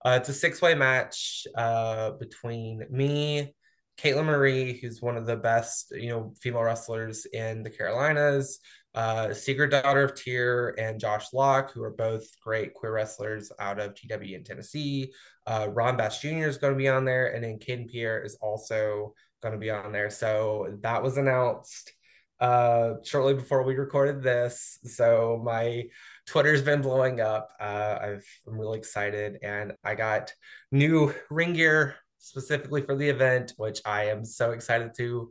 It's 0.00 0.06
a, 0.06 0.08
uh, 0.08 0.16
it's 0.16 0.28
a 0.28 0.34
six 0.34 0.62
way 0.62 0.74
match 0.74 1.46
uh, 1.54 2.12
between 2.12 2.84
me, 2.90 3.54
Caitlin 3.98 4.24
Marie, 4.24 4.78
who's 4.78 5.02
one 5.02 5.16
of 5.16 5.26
the 5.26 5.36
best 5.36 5.92
you 5.92 6.08
know 6.08 6.32
female 6.40 6.62
wrestlers 6.62 7.26
in 7.26 7.62
the 7.62 7.70
Carolinas, 7.70 8.60
uh, 8.94 9.34
Secret 9.34 9.70
Daughter 9.70 10.04
of 10.04 10.14
Tyr, 10.14 10.74
and 10.78 11.00
Josh 11.00 11.32
Locke, 11.32 11.72
who 11.72 11.82
are 11.82 11.90
both 11.90 12.24
great 12.42 12.74
queer 12.74 12.92
wrestlers 12.92 13.52
out 13.58 13.78
of 13.78 13.94
TW 13.94 14.34
in 14.34 14.44
Tennessee. 14.44 15.12
Uh, 15.46 15.68
Ron 15.70 15.96
Bass 15.96 16.20
Jr. 16.20 16.48
is 16.48 16.58
going 16.58 16.72
to 16.72 16.78
be 16.78 16.88
on 16.88 17.04
there, 17.04 17.34
and 17.34 17.44
then 17.44 17.58
Caden 17.58 17.90
Pierre 17.90 18.22
is 18.22 18.36
also 18.40 19.14
going 19.42 19.52
to 19.52 19.58
be 19.58 19.70
on 19.70 19.92
there. 19.92 20.10
So 20.10 20.78
that 20.80 21.02
was 21.02 21.16
announced 21.16 21.92
uh, 22.40 22.94
shortly 23.04 23.34
before 23.34 23.62
we 23.62 23.74
recorded 23.74 24.22
this. 24.22 24.78
So 24.84 25.40
my 25.44 25.84
Twitter's 26.26 26.62
been 26.62 26.80
blowing 26.80 27.20
up. 27.20 27.50
Uh, 27.60 27.98
I've, 28.00 28.26
I'm 28.46 28.58
really 28.58 28.78
excited, 28.78 29.38
and 29.42 29.72
I 29.84 29.94
got 29.94 30.32
new 30.70 31.14
ring 31.30 31.54
gear 31.54 31.96
specifically 32.18 32.82
for 32.82 32.96
the 32.96 33.08
event, 33.08 33.54
which 33.56 33.80
I 33.84 34.04
am 34.06 34.24
so 34.24 34.52
excited 34.52 34.92
to 34.98 35.30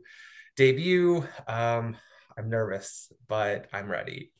debut. 0.56 1.24
Um, 1.48 1.96
I'm 2.36 2.50
nervous, 2.50 3.12
but 3.28 3.66
I'm 3.72 3.90
ready. 3.90 4.32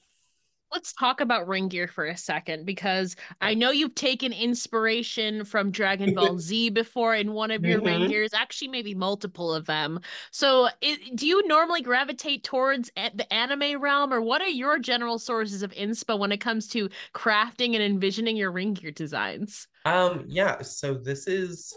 Let's 0.73 0.93
talk 0.93 1.21
about 1.21 1.49
ring 1.49 1.67
gear 1.67 1.89
for 1.89 2.05
a 2.07 2.17
second 2.17 2.65
because 2.65 3.17
I 3.41 3.55
know 3.55 3.73
you've 3.73 3.97
taken 3.97 4.33
inspiration 4.33 5.45
from 5.45 5.73
Dragon 5.73 6.12
Ball 6.12 6.39
Z 6.39 6.71
before 6.71 7.17
in 7.17 7.33
one 7.33 7.50
of 7.50 7.65
your 7.67 7.81
ring 7.81 8.05
Mhm. 8.05 8.07
gears, 8.07 8.33
actually 8.33 8.69
maybe 8.69 8.95
multiple 8.95 9.53
of 9.53 9.67
them. 9.67 10.00
So, 10.31 10.69
it, 10.81 11.17
do 11.17 11.27
you 11.27 11.45
normally 11.49 11.83
gravitate 11.83 12.45
towards 12.45 12.89
the 12.95 13.33
anime 13.33 13.81
realm, 13.81 14.12
or 14.12 14.21
what 14.21 14.43
are 14.43 14.49
your 14.49 14.79
general 14.79 15.19
sources 15.19 15.65
of 15.65 15.73
inspo 15.73 16.17
when 16.17 16.31
it 16.31 16.39
comes 16.41 16.69
to 16.69 16.89
crafting 17.15 17.75
and 17.75 17.83
envisioning 17.83 18.37
your 18.37 18.53
ring 18.53 18.75
gear 18.75 18.93
designs? 18.93 19.67
Um, 19.85 20.25
yeah, 20.29 20.62
so 20.62 20.95
this 20.95 21.27
is 21.27 21.77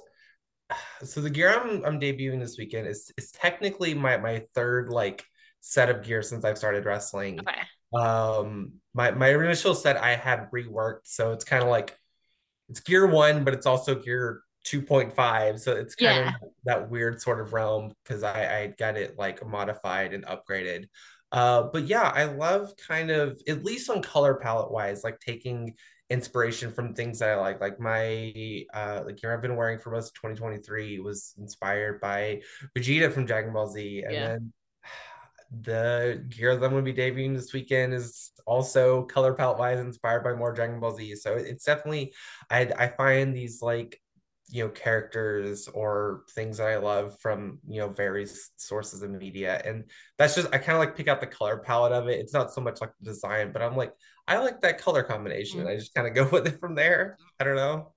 so 1.04 1.22
the 1.22 1.30
gear 1.30 1.50
I'm 1.60 1.84
I'm 1.86 2.00
debuting 2.00 2.40
this 2.40 2.58
weekend 2.58 2.88
is 2.88 3.12
is 3.18 3.32
technically 3.32 3.94
my 3.94 4.18
my 4.18 4.46
third 4.56 4.90
like 4.90 5.26
set 5.62 5.90
of 5.90 6.04
gear 6.04 6.22
since 6.22 6.46
I've 6.46 6.58
started 6.58 6.86
wrestling. 6.86 7.40
Okay. 7.40 7.64
Um, 7.94 8.74
my 8.94 9.12
my 9.12 9.30
initial 9.30 9.76
set 9.76 9.98
I 9.98 10.16
had 10.16 10.50
reworked, 10.52 11.06
so 11.06 11.32
it's 11.34 11.46
kind 11.46 11.64
of 11.64 11.70
like 11.70 11.98
it's 12.70 12.80
gear 12.80 13.08
one, 13.08 13.44
but 13.44 13.54
it's 13.54 13.66
also 13.66 13.96
gear 13.96 14.42
2.5. 14.64 15.60
So 15.60 15.74
it's 15.74 15.96
kind 15.96 16.18
Yeah. 16.18 16.34
of 16.42 16.50
that 16.66 16.90
weird 16.90 17.22
sort 17.22 17.42
of 17.42 17.54
realm 17.54 17.94
because 18.04 18.24
I, 18.24 18.62
I 18.64 18.68
got 18.68 18.98
it 18.98 19.18
like 19.18 19.46
modified 19.46 20.14
and 20.14 20.26
upgraded. 20.26 20.86
Uh, 21.32 21.64
but 21.74 21.86
yeah, 21.88 22.12
I 22.14 22.26
love 22.26 22.74
kind 22.78 23.10
of 23.12 23.42
at 23.48 23.64
least 23.66 23.90
on 23.90 24.02
color 24.02 24.36
palette 24.36 24.72
wise, 24.72 25.04
like 25.04 25.20
taking 25.20 25.76
inspiration 26.10 26.72
from 26.72 26.94
things 26.94 27.20
that 27.20 27.30
I 27.32 27.42
like. 27.42 27.60
Like 27.60 27.80
my 27.80 28.66
uh 28.74 29.02
like 29.06 29.18
gear 29.18 29.34
I've 29.34 29.42
been 29.42 29.56
wearing 29.56 29.80
for 29.80 29.92
most 29.92 30.10
of 30.10 30.14
2023 30.16 31.00
was 31.00 31.34
inspired 31.40 32.00
by 32.02 32.42
Vegeta 32.78 33.12
from 33.12 33.26
Dragon 33.26 33.54
Ball 33.54 33.68
Z. 33.68 34.04
And 34.08 34.14
Yeah. 34.14 34.24
then 34.24 34.54
the 35.62 36.24
gear 36.30 36.56
that 36.56 36.66
I'm 36.66 36.72
going 36.72 36.86
to 36.86 36.94
be 36.94 37.00
debuting 37.00 37.36
this 37.36 37.54
weekend 37.54 37.94
is 37.94 38.32
also 38.46 39.04
color 39.04 39.34
palette 39.34 39.60
wise 39.60 39.80
inspired 39.80 40.24
by 40.24 40.34
more 40.34 40.54
Dragon 40.54 40.80
Ball 40.80 40.96
Z. 40.96 41.16
So 41.18 41.36
it's 41.36 41.66
definitely 41.66 42.14
I 42.50 42.72
I 42.78 42.88
find 42.88 43.36
these 43.36 43.62
like 43.62 44.00
you 44.50 44.64
know 44.64 44.70
characters 44.70 45.68
or 45.70 46.24
things 46.32 46.58
that 46.58 46.68
I 46.68 46.78
love 46.78 47.18
from 47.22 47.60
you 47.68 47.80
know 47.80 47.90
various 47.90 48.52
sources 48.58 49.02
of 49.02 49.10
media 49.10 49.62
and 49.64 49.86
that's 50.18 50.36
just 50.36 50.54
I 50.54 50.58
kind 50.58 50.74
of 50.74 50.80
like 50.80 50.98
pick 50.98 51.08
out 51.08 51.22
the 51.22 51.28
color 51.28 51.58
palette 51.58 51.94
of 51.94 52.08
it 52.10 52.20
it's 52.20 52.34
not 52.34 52.54
so 52.54 52.60
much 52.62 52.82
like 52.82 52.92
the 53.00 53.06
design 53.06 53.52
but 53.54 53.62
I'm 53.62 53.78
like 53.78 53.94
I 54.28 54.38
like 54.38 54.60
that 54.62 54.80
color 54.82 55.02
combination 55.04 55.62
and 55.62 55.70
Mm. 55.70 55.72
I 55.72 55.76
just 55.78 55.94
kind 55.94 56.08
of 56.08 56.14
go 56.14 56.28
with 56.32 56.46
it 56.48 56.60
from 56.60 56.76
there 56.76 57.18
I 57.40 57.46
don't 57.46 57.56
know 57.56 57.94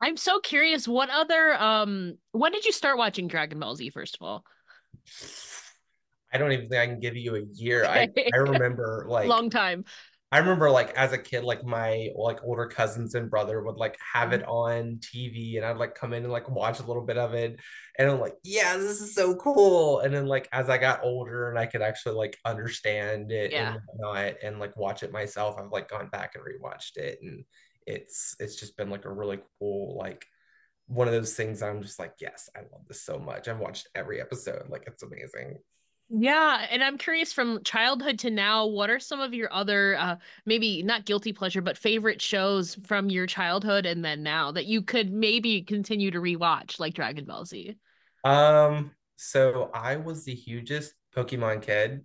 I'm 0.00 0.16
so 0.16 0.40
curious, 0.40 0.88
what 0.88 1.10
other 1.10 1.54
um 1.54 2.18
when 2.32 2.52
did 2.52 2.64
you 2.64 2.72
start 2.72 2.98
watching 2.98 3.28
Dragon 3.28 3.58
Ball 3.60 3.76
Z, 3.76 3.90
first 3.90 4.16
of 4.20 4.26
all? 4.26 4.44
I 6.32 6.38
don't 6.38 6.52
even 6.52 6.68
think 6.68 6.80
I 6.80 6.86
can 6.86 7.00
give 7.00 7.16
you 7.16 7.36
a 7.36 7.42
year 7.54 7.84
I. 7.84 8.10
I 8.32 8.36
remember 8.38 9.06
like 9.08 9.28
Long 9.28 9.50
time. 9.50 9.84
I 10.30 10.38
remember 10.38 10.70
like 10.70 10.94
as 10.94 11.12
a 11.12 11.18
kid, 11.18 11.44
like 11.44 11.62
my 11.62 12.08
like 12.16 12.42
older 12.42 12.66
cousins 12.66 13.14
and 13.14 13.28
brother 13.30 13.62
would 13.62 13.76
like 13.76 13.98
have 14.14 14.32
it 14.32 14.42
Mhm. 14.42 14.48
on 14.48 14.98
TV 15.00 15.56
and 15.58 15.66
I'd 15.66 15.76
like 15.76 15.94
come 15.94 16.14
in 16.14 16.22
and 16.24 16.32
like 16.32 16.48
watch 16.48 16.80
a 16.80 16.84
little 16.84 17.04
bit 17.04 17.18
of 17.18 17.34
it. 17.34 17.60
And 17.98 18.10
I'm 18.10 18.18
like, 18.18 18.36
yeah, 18.42 18.78
this 18.78 19.02
is 19.02 19.14
so 19.14 19.34
cool. 19.36 20.00
And 20.00 20.14
then 20.14 20.26
like 20.26 20.48
as 20.50 20.70
I 20.70 20.78
got 20.78 21.04
older 21.04 21.50
and 21.50 21.58
I 21.58 21.66
could 21.66 21.82
actually 21.82 22.14
like 22.14 22.38
understand 22.46 23.30
it 23.30 23.52
and 23.58 23.74
whatnot 23.84 24.36
and 24.42 24.58
like 24.58 24.74
watch 24.76 25.02
it 25.02 25.12
myself, 25.12 25.56
I've 25.58 25.70
like 25.70 25.90
gone 25.90 26.08
back 26.08 26.34
and 26.34 26.42
rewatched 26.44 26.96
it. 26.96 27.18
And 27.22 27.44
it's 27.86 28.34
it's 28.40 28.56
just 28.56 28.76
been 28.78 28.88
like 28.88 29.04
a 29.04 29.12
really 29.12 29.40
cool, 29.58 29.98
like 29.98 30.24
one 30.86 31.08
of 31.08 31.14
those 31.14 31.34
things 31.34 31.62
I'm 31.62 31.82
just 31.82 31.98
like, 31.98 32.14
yes, 32.20 32.48
I 32.56 32.60
love 32.60 32.86
this 32.88 33.02
so 33.02 33.18
much. 33.18 33.48
I've 33.48 33.58
watched 33.58 33.88
every 33.94 34.20
episode. 34.20 34.68
Like 34.70 34.84
it's 34.86 35.02
amazing. 35.02 35.58
Yeah, 36.14 36.66
and 36.70 36.84
I'm 36.84 36.98
curious 36.98 37.32
from 37.32 37.62
childhood 37.64 38.18
to 38.20 38.30
now, 38.30 38.66
what 38.66 38.90
are 38.90 39.00
some 39.00 39.20
of 39.20 39.32
your 39.32 39.50
other 39.52 39.96
uh 39.96 40.16
maybe 40.44 40.82
not 40.82 41.06
guilty 41.06 41.32
pleasure, 41.32 41.62
but 41.62 41.78
favorite 41.78 42.20
shows 42.20 42.74
from 42.84 43.08
your 43.08 43.26
childhood 43.26 43.86
and 43.86 44.04
then 44.04 44.22
now 44.22 44.52
that 44.52 44.66
you 44.66 44.82
could 44.82 45.10
maybe 45.10 45.62
continue 45.62 46.10
to 46.10 46.20
rewatch, 46.20 46.78
like 46.78 46.92
Dragon 46.94 47.24
Ball 47.24 47.46
Z? 47.46 47.76
Um, 48.24 48.92
so 49.16 49.70
I 49.74 49.96
was 49.96 50.24
the 50.24 50.34
hugest 50.34 50.94
Pokemon 51.16 51.62
kid. 51.62 52.04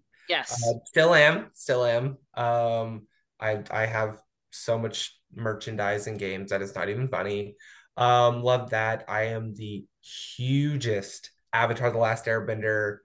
Uh, 0.50 0.56
Yes. 0.56 0.76
still 0.86 1.14
am, 1.14 1.50
still 1.54 1.86
am. 1.86 2.18
Um, 2.34 3.08
I 3.40 3.64
I 3.70 3.86
have 3.86 4.22
so 4.52 4.78
much 4.78 5.20
merchandise 5.34 6.08
and 6.08 6.18
games 6.18 6.50
that 6.52 6.62
it's 6.62 6.76
not 6.76 6.90
even 6.90 7.08
funny. 7.10 7.56
Um, 7.98 8.42
love 8.42 8.70
that. 8.72 9.06
I 9.08 9.24
am 9.24 9.54
the 9.54 9.86
hugest 10.02 11.32
Avatar: 11.54 11.92
The 11.92 11.98
Last 11.98 12.26
Airbender 12.26 13.00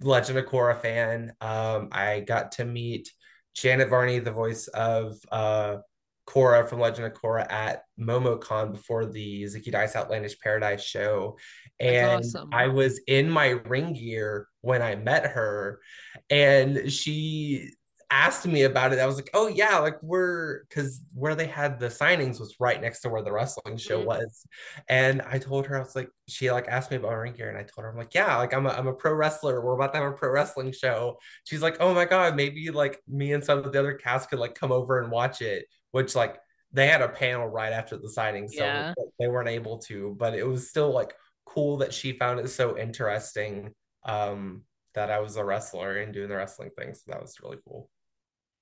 Legend 0.00 0.38
of 0.38 0.46
Korra 0.46 0.80
fan. 0.80 1.32
Um, 1.40 1.88
I 1.92 2.20
got 2.20 2.52
to 2.52 2.64
meet 2.64 3.10
Janet 3.54 3.88
Varney, 3.88 4.18
the 4.18 4.32
voice 4.32 4.68
of 4.68 5.16
uh, 5.30 5.76
Korra 6.26 6.68
from 6.68 6.80
Legend 6.80 7.06
of 7.06 7.12
Korra, 7.14 7.50
at 7.50 7.82
MomoCon 7.98 8.72
before 8.72 9.06
the 9.06 9.44
Zicky 9.44 9.70
Dice 9.70 9.94
Outlandish 9.94 10.38
Paradise 10.40 10.82
show. 10.82 11.38
And 11.78 12.20
awesome. 12.20 12.50
I 12.52 12.68
was 12.68 13.00
in 13.06 13.30
my 13.30 13.48
ring 13.48 13.92
gear 13.92 14.48
when 14.60 14.82
I 14.82 14.96
met 14.96 15.26
her, 15.26 15.80
and 16.30 16.90
she 16.90 17.70
asked 18.10 18.46
me 18.46 18.62
about 18.62 18.92
it. 18.92 18.98
I 18.98 19.06
was 19.06 19.16
like, 19.16 19.30
oh, 19.34 19.48
yeah, 19.48 19.78
like 19.78 20.02
we're 20.02 20.64
because 20.64 21.00
where 21.14 21.34
they 21.34 21.46
had 21.46 21.78
the 21.78 21.86
signings 21.86 22.40
was 22.40 22.56
right 22.60 22.80
next 22.80 23.00
to 23.00 23.08
where 23.08 23.22
the 23.22 23.32
wrestling 23.32 23.76
show 23.76 24.02
Mm, 24.02 24.06
was. 24.06 24.46
And 24.88 25.22
I 25.22 25.38
told 25.38 25.66
her, 25.66 25.76
I 25.76 25.80
was 25.80 25.96
like, 25.96 26.10
she 26.28 26.50
like 26.50 26.68
asked 26.68 26.90
me 26.90 26.96
about 26.96 27.10
my 27.10 27.16
ring 27.16 27.34
gear, 27.34 27.48
and 27.48 27.58
I 27.58 27.62
told 27.62 27.84
her, 27.84 27.90
I'm 27.90 27.96
like, 27.96 28.14
yeah, 28.14 28.36
like 28.36 28.54
I'm 28.54 28.66
a, 28.66 28.70
I'm 28.70 28.86
a 28.86 28.92
pro 28.94 29.14
wrestler. 29.14 29.60
We're 29.60 29.74
about 29.74 29.92
to 29.94 30.00
have 30.00 30.12
a 30.12 30.16
pro 30.16 30.30
wrestling 30.30 30.72
show. 30.72 31.18
She's 31.44 31.62
like, 31.62 31.76
oh 31.80 31.94
my 31.94 32.04
God, 32.04 32.36
maybe 32.36 32.70
like 32.70 33.00
me 33.08 33.32
and 33.32 33.44
some 33.44 33.58
of 33.58 33.72
the 33.72 33.78
other 33.78 33.94
cast 33.94 34.30
could 34.30 34.38
like 34.38 34.54
come 34.54 34.72
over 34.72 35.00
and 35.00 35.10
watch 35.10 35.42
it, 35.42 35.66
which 35.92 36.14
like 36.14 36.38
they 36.72 36.86
had 36.86 37.02
a 37.02 37.08
panel 37.08 37.46
right 37.46 37.72
after 37.72 37.96
the 37.96 38.08
signing, 38.08 38.48
so 38.48 38.64
yeah. 38.64 38.94
they 39.18 39.28
weren't 39.28 39.48
able 39.48 39.78
to, 39.78 40.16
but 40.18 40.34
it 40.34 40.46
was 40.46 40.68
still 40.68 40.92
like 40.92 41.14
cool 41.46 41.78
that 41.78 41.92
she 41.92 42.12
found 42.12 42.40
it 42.40 42.48
so 42.48 42.76
interesting 42.78 43.70
um 44.04 44.62
that 44.94 45.10
I 45.10 45.18
was 45.20 45.36
a 45.36 45.44
wrestler 45.44 45.98
and 45.98 46.12
doing 46.12 46.28
the 46.28 46.36
wrestling 46.36 46.70
thing. 46.78 46.94
So 46.94 47.02
that 47.08 47.20
was 47.20 47.36
really 47.42 47.58
cool. 47.66 47.90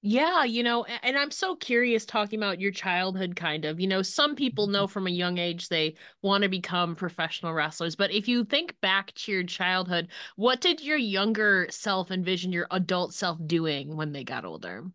Yeah, 0.05 0.43
you 0.43 0.65
know, 0.65 0.85
and 0.85 1.17
I'm 1.17 1.31
so 1.31 1.55
curious 1.55 2.05
talking 2.05 2.39
about 2.41 2.61
your 2.61 2.73
childhood 2.73 3.37
kind 3.37 3.65
of. 3.65 3.79
You 3.79 3.87
know, 3.87 4.03
some 4.03 4.35
people 4.35 4.67
know 4.67 4.89
from 4.89 5.07
a 5.07 5.11
young 5.11 5.39
age 5.39 5.69
they 5.69 5.95
want 6.23 6.43
to 6.43 6.49
become 6.49 6.97
professional 6.97 7.55
wrestlers, 7.55 7.95
but 7.95 8.11
if 8.11 8.27
you 8.27 8.45
think 8.45 8.75
back 8.81 9.13
to 9.15 9.33
your 9.33 9.45
childhood, 9.45 10.09
what 10.35 10.61
did 10.61 10.81
your 10.81 10.97
younger 10.97 11.69
self 11.71 12.11
envision 12.11 12.53
your 12.53 12.67
adult 12.73 13.15
self 13.15 13.39
doing 13.47 13.97
when 13.97 14.11
they 14.13 14.25
got 14.25 14.45
older? 14.45 14.91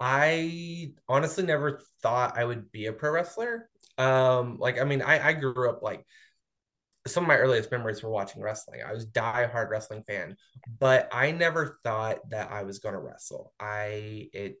I 0.00 0.92
honestly 1.08 1.44
never 1.44 1.80
thought 2.02 2.38
I 2.38 2.44
would 2.44 2.72
be 2.72 2.86
a 2.86 2.92
pro 2.92 3.12
wrestler. 3.12 3.68
Um, 3.98 4.56
like 4.58 4.80
I 4.80 4.84
mean, 4.84 5.02
I, 5.02 5.28
I 5.28 5.32
grew 5.34 5.68
up 5.68 5.82
like 5.82 6.06
some 7.06 7.24
of 7.24 7.28
my 7.28 7.36
earliest 7.36 7.70
memories 7.70 8.02
were 8.02 8.10
watching 8.10 8.42
wrestling. 8.42 8.80
I 8.86 8.92
was 8.92 9.04
a 9.04 9.08
diehard 9.08 9.70
wrestling 9.70 10.04
fan, 10.04 10.36
but 10.78 11.08
I 11.12 11.32
never 11.32 11.78
thought 11.84 12.18
that 12.30 12.50
I 12.52 12.62
was 12.62 12.78
gonna 12.78 13.00
wrestle. 13.00 13.52
I 13.60 14.28
it 14.32 14.56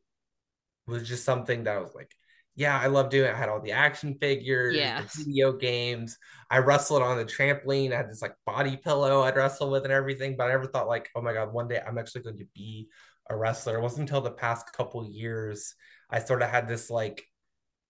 was 0.86 1.08
just 1.08 1.24
something 1.24 1.64
that 1.64 1.76
I 1.76 1.80
was 1.80 1.94
like, 1.94 2.10
yeah, 2.54 2.78
I 2.78 2.86
love 2.88 3.08
doing 3.10 3.30
it. 3.30 3.34
I 3.34 3.38
had 3.38 3.48
all 3.48 3.60
the 3.60 3.72
action 3.72 4.16
figures, 4.20 4.92
the 4.96 5.04
Yes. 5.04 5.16
video 5.16 5.52
games. 5.52 6.18
I 6.50 6.58
wrestled 6.58 7.02
on 7.02 7.16
the 7.16 7.24
trampoline. 7.24 7.92
I 7.92 7.96
had 7.96 8.10
this 8.10 8.22
like 8.22 8.34
body 8.44 8.76
pillow 8.76 9.22
I'd 9.22 9.36
wrestle 9.36 9.70
with 9.70 9.84
and 9.84 9.92
everything, 9.92 10.36
but 10.36 10.44
I 10.44 10.50
never 10.50 10.66
thought 10.66 10.88
like, 10.88 11.08
oh 11.14 11.22
my 11.22 11.32
God, 11.32 11.52
one 11.52 11.68
day 11.68 11.80
I'm 11.86 11.98
actually 11.98 12.22
going 12.22 12.38
to 12.38 12.46
be 12.54 12.88
a 13.30 13.36
wrestler. 13.36 13.78
It 13.78 13.82
wasn't 13.82 14.02
until 14.02 14.20
the 14.20 14.32
past 14.32 14.72
couple 14.72 15.08
years 15.08 15.74
I 16.10 16.18
sort 16.20 16.42
of 16.42 16.50
had 16.50 16.68
this 16.68 16.90
like 16.90 17.24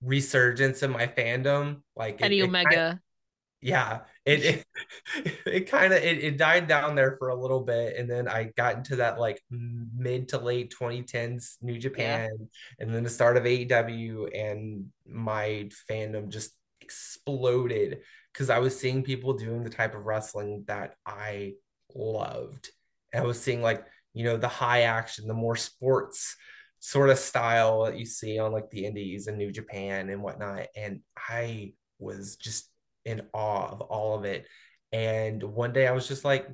resurgence 0.02 0.82
in 0.82 0.90
my 0.92 1.06
fandom. 1.06 1.82
Like 1.96 2.20
Kenny 2.20 2.40
it 2.40 2.46
kind 2.46 2.48
Omega. 2.48 3.00
Yeah 3.62 4.00
it 4.26 4.44
it, 4.44 4.66
it 5.46 5.70
kind 5.70 5.92
of 5.92 6.02
it, 6.02 6.18
it 6.24 6.36
died 6.36 6.68
down 6.68 6.94
there 6.94 7.16
for 7.18 7.28
a 7.28 7.34
little 7.40 7.60
bit 7.60 7.96
and 7.96 8.10
then 8.10 8.28
i 8.28 8.44
got 8.56 8.76
into 8.76 8.96
that 8.96 9.18
like 9.18 9.40
mid 9.50 10.28
to 10.28 10.38
late 10.38 10.74
2010s 10.76 11.58
new 11.62 11.74
Yeah. 11.74 11.78
japan 11.78 12.30
and 12.80 12.92
then 12.94 13.04
the 13.04 13.10
start 13.10 13.36
of 13.36 13.44
aew 13.44 14.28
and 14.34 14.86
my 15.06 15.68
fandom 15.90 16.28
just 16.28 16.52
exploded 16.80 18.00
because 18.32 18.50
i 18.50 18.58
was 18.58 18.78
seeing 18.78 19.02
people 19.02 19.34
doing 19.34 19.62
the 19.62 19.70
type 19.70 19.94
of 19.94 20.06
wrestling 20.06 20.64
that 20.66 20.96
i 21.06 21.54
loved 21.94 22.70
and 23.12 23.22
i 23.22 23.26
was 23.26 23.40
seeing 23.40 23.62
like 23.62 23.84
you 24.14 24.24
know 24.24 24.36
the 24.36 24.48
high 24.48 24.82
action 24.82 25.28
the 25.28 25.34
more 25.34 25.56
sports 25.56 26.36
sort 26.80 27.10
of 27.10 27.18
style 27.18 27.84
that 27.84 27.96
you 27.98 28.04
see 28.04 28.38
on 28.40 28.50
like 28.52 28.68
the 28.70 28.84
indies 28.84 29.28
and 29.28 29.38
new 29.38 29.52
japan 29.52 30.08
and 30.08 30.20
whatnot 30.20 30.66
and 30.76 31.00
i 31.16 31.72
was 32.00 32.36
just 32.36 32.71
in 33.04 33.22
awe 33.32 33.68
of 33.68 33.80
all 33.80 34.16
of 34.18 34.24
it. 34.24 34.46
And 34.92 35.42
one 35.42 35.72
day 35.72 35.86
I 35.86 35.92
was 35.92 36.06
just 36.08 36.24
like, 36.24 36.48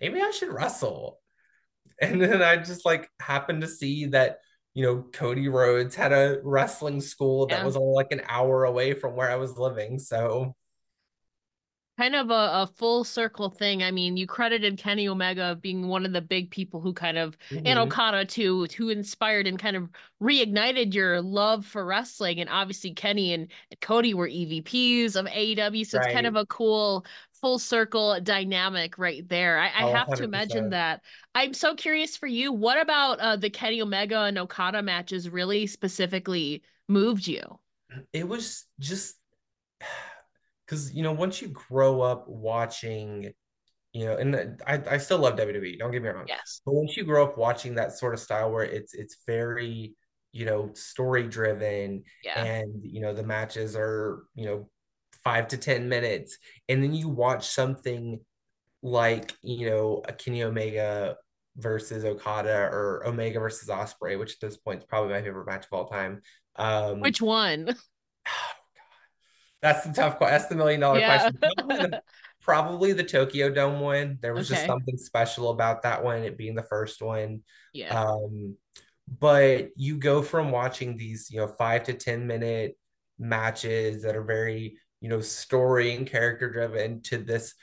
maybe 0.00 0.20
I 0.20 0.30
should 0.30 0.52
wrestle. 0.52 1.20
And 2.00 2.20
then 2.20 2.42
I 2.42 2.56
just 2.56 2.84
like 2.84 3.08
happened 3.20 3.62
to 3.62 3.68
see 3.68 4.06
that, 4.06 4.40
you 4.74 4.82
know, 4.84 5.04
Cody 5.12 5.48
Rhodes 5.48 5.94
had 5.94 6.12
a 6.12 6.40
wrestling 6.44 7.00
school 7.00 7.46
that 7.46 7.60
Yeah. 7.60 7.64
was 7.64 7.76
only 7.76 7.94
like 7.94 8.12
an 8.12 8.22
hour 8.28 8.64
away 8.64 8.92
from 8.92 9.16
where 9.16 9.30
I 9.30 9.36
was 9.36 9.56
living. 9.56 9.98
So, 9.98 10.54
kind 11.98 12.14
of 12.14 12.30
a, 12.30 12.34
a 12.34 12.70
full 12.76 13.04
circle 13.04 13.48
thing. 13.50 13.82
I 13.82 13.90
mean, 13.90 14.16
you 14.16 14.26
credited 14.26 14.78
Kenny 14.78 15.08
Omega 15.08 15.56
being 15.60 15.88
one 15.88 16.04
of 16.04 16.12
the 16.12 16.20
big 16.20 16.50
people 16.50 16.80
who 16.80 16.92
kind 16.92 17.16
of, 17.18 17.36
and 17.64 17.78
mhm, 17.78 17.78
Okada 17.78 18.24
too, 18.26 18.66
who 18.76 18.90
inspired 18.90 19.46
and 19.46 19.58
kind 19.58 19.76
of 19.76 19.88
reignited 20.22 20.92
your 20.94 21.22
love 21.22 21.64
for 21.64 21.84
wrestling. 21.86 22.40
And 22.40 22.50
obviously, 22.50 22.92
Kenny 22.92 23.32
and 23.32 23.50
Cody 23.80 24.14
were 24.14 24.28
EVPs 24.28 25.16
of 25.16 25.26
AEW, 25.26 25.84
so 25.84 25.96
it's 25.96 26.06
kind 26.06 26.26
of 26.26 26.36
a 26.36 26.46
cool 26.46 27.06
full 27.40 27.58
circle 27.58 28.18
dynamic 28.20 28.98
right 28.98 29.26
there. 29.28 29.58
I, 29.58 29.66
I 29.66 29.82
Oh, 29.82 29.86
have 29.86 30.12
to 30.14 30.24
imagine 30.24 30.70
that. 30.70 31.02
I'm 31.34 31.54
so 31.54 31.74
curious 31.74 32.16
for 32.16 32.26
you. 32.26 32.52
What 32.52 32.80
about 32.80 33.20
uh, 33.20 33.36
the 33.36 33.50
Kenny 33.50 33.80
Omega 33.82 34.20
and 34.22 34.38
Okada 34.38 34.82
matches 34.82 35.28
really 35.30 35.66
specifically 35.66 36.62
moved 36.88 37.26
you? 37.26 37.58
It 38.12 38.26
was 38.28 38.66
just 38.80 39.16
because, 40.66 40.92
you 40.92 41.02
know, 41.02 41.12
once 41.12 41.40
you 41.40 41.48
grow 41.48 42.00
up 42.02 42.26
watching 42.28 43.32
you 43.96 44.04
know, 44.04 44.16
and 44.16 44.60
I, 44.66 44.82
I 44.90 44.98
still 44.98 45.16
love 45.16 45.36
WWE, 45.36 45.78
don't 45.78 45.90
get 45.90 46.02
me 46.02 46.10
wrong. 46.10 46.26
Yes. 46.28 46.60
But 46.66 46.74
once 46.74 46.98
you 46.98 47.04
grow 47.04 47.24
up 47.24 47.38
watching 47.38 47.76
that 47.76 47.96
sort 47.96 48.12
of 48.12 48.20
style 48.20 48.50
where 48.50 48.64
it's 48.64 48.92
it's 48.92 49.16
very, 49.26 49.94
you 50.32 50.44
know, 50.44 50.70
story 50.74 51.22
driven 51.22 52.04
Yeah. 52.22 52.44
and 52.44 52.84
you 52.84 53.00
know 53.00 53.14
the 53.14 53.22
matches 53.22 53.74
are, 53.74 54.24
you 54.34 54.44
know, 54.44 54.68
five 55.24 55.48
to 55.48 55.56
ten 55.56 55.88
minutes, 55.88 56.36
and 56.68 56.82
then 56.82 56.92
you 56.92 57.08
watch 57.08 57.48
something 57.48 58.20
like, 58.82 59.34
you 59.40 59.70
know, 59.70 60.02
a 60.06 60.12
Kenny 60.12 60.42
Omega 60.42 61.16
versus 61.56 62.04
Okada 62.04 62.68
or 62.70 63.02
Omega 63.06 63.40
versus 63.40 63.70
Ospreay 63.70 64.18
which 64.18 64.34
at 64.34 64.40
this 64.42 64.58
point 64.58 64.80
is 64.80 64.84
probably 64.84 65.14
my 65.14 65.22
favorite 65.22 65.46
match 65.46 65.64
of 65.64 65.72
all 65.72 65.88
time. 65.88 66.20
Um, 66.56 67.00
Which 67.00 67.22
one? 67.22 67.74
that's 69.62 69.86
the 69.86 69.92
tough 69.92 70.18
question. 70.18 70.32
That's 70.34 70.46
the 70.46 70.56
million 70.56 70.80
dollar 70.80 70.98
Yeah. 71.00 71.30
question. 71.30 71.96
Probably 72.42 72.92
the 72.92 73.02
Tokyo 73.02 73.50
Dome 73.50 73.80
one. 73.80 74.18
There 74.20 74.32
was 74.34 74.48
just 74.48 74.66
something 74.66 74.96
special 74.96 75.50
about 75.50 75.82
that 75.82 76.04
one, 76.04 76.22
it 76.22 76.38
being 76.38 76.54
the 76.54 76.62
first 76.62 77.02
one. 77.02 77.42
Yeah. 77.72 78.00
Um, 78.00 78.56
but 79.18 79.70
you 79.76 79.96
go 79.98 80.22
from 80.22 80.50
watching 80.52 80.96
these, 80.96 81.28
you 81.30 81.38
know, 81.40 81.48
five 81.48 81.84
to 81.84 81.94
10 81.94 82.26
minute 82.26 82.76
matches 83.18 84.02
that 84.02 84.14
are 84.14 84.22
very, 84.22 84.76
you 85.00 85.08
know, 85.08 85.20
story 85.20 85.94
and 85.94 86.06
character 86.06 86.50
driven 86.50 87.02
to 87.02 87.18
this 87.18 87.54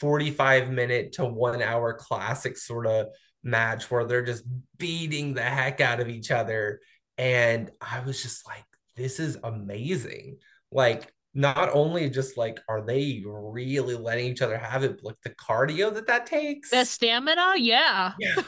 45 0.00 0.70
minute 0.70 1.12
to 1.12 1.24
one 1.24 1.62
hour 1.62 1.92
classic 1.94 2.56
sort 2.56 2.86
of 2.86 3.06
match 3.44 3.90
where 3.90 4.04
they're 4.04 4.24
just 4.24 4.44
beating 4.78 5.34
the 5.34 5.42
heck 5.42 5.80
out 5.80 6.00
of 6.00 6.08
each 6.08 6.30
other. 6.30 6.80
And 7.18 7.70
I 7.80 8.00
was 8.00 8.22
just 8.22 8.46
like, 8.46 8.64
this 8.96 9.20
is 9.20 9.38
amazing. 9.44 10.38
Like, 10.70 11.12
not 11.34 11.70
only 11.72 12.10
just 12.10 12.36
like, 12.36 12.60
are 12.68 12.82
they 12.82 13.22
really 13.26 13.94
letting 13.94 14.26
each 14.26 14.42
other 14.42 14.58
have 14.58 14.84
it, 14.84 14.96
but 14.96 15.04
like 15.04 15.20
the 15.22 15.30
cardio 15.30 15.92
that 15.94 16.06
that 16.06 16.26
takes. 16.26 16.70
The 16.70 16.84
stamina? 16.84 17.54
Yeah. 17.56 18.12
Yeah. 18.18 18.34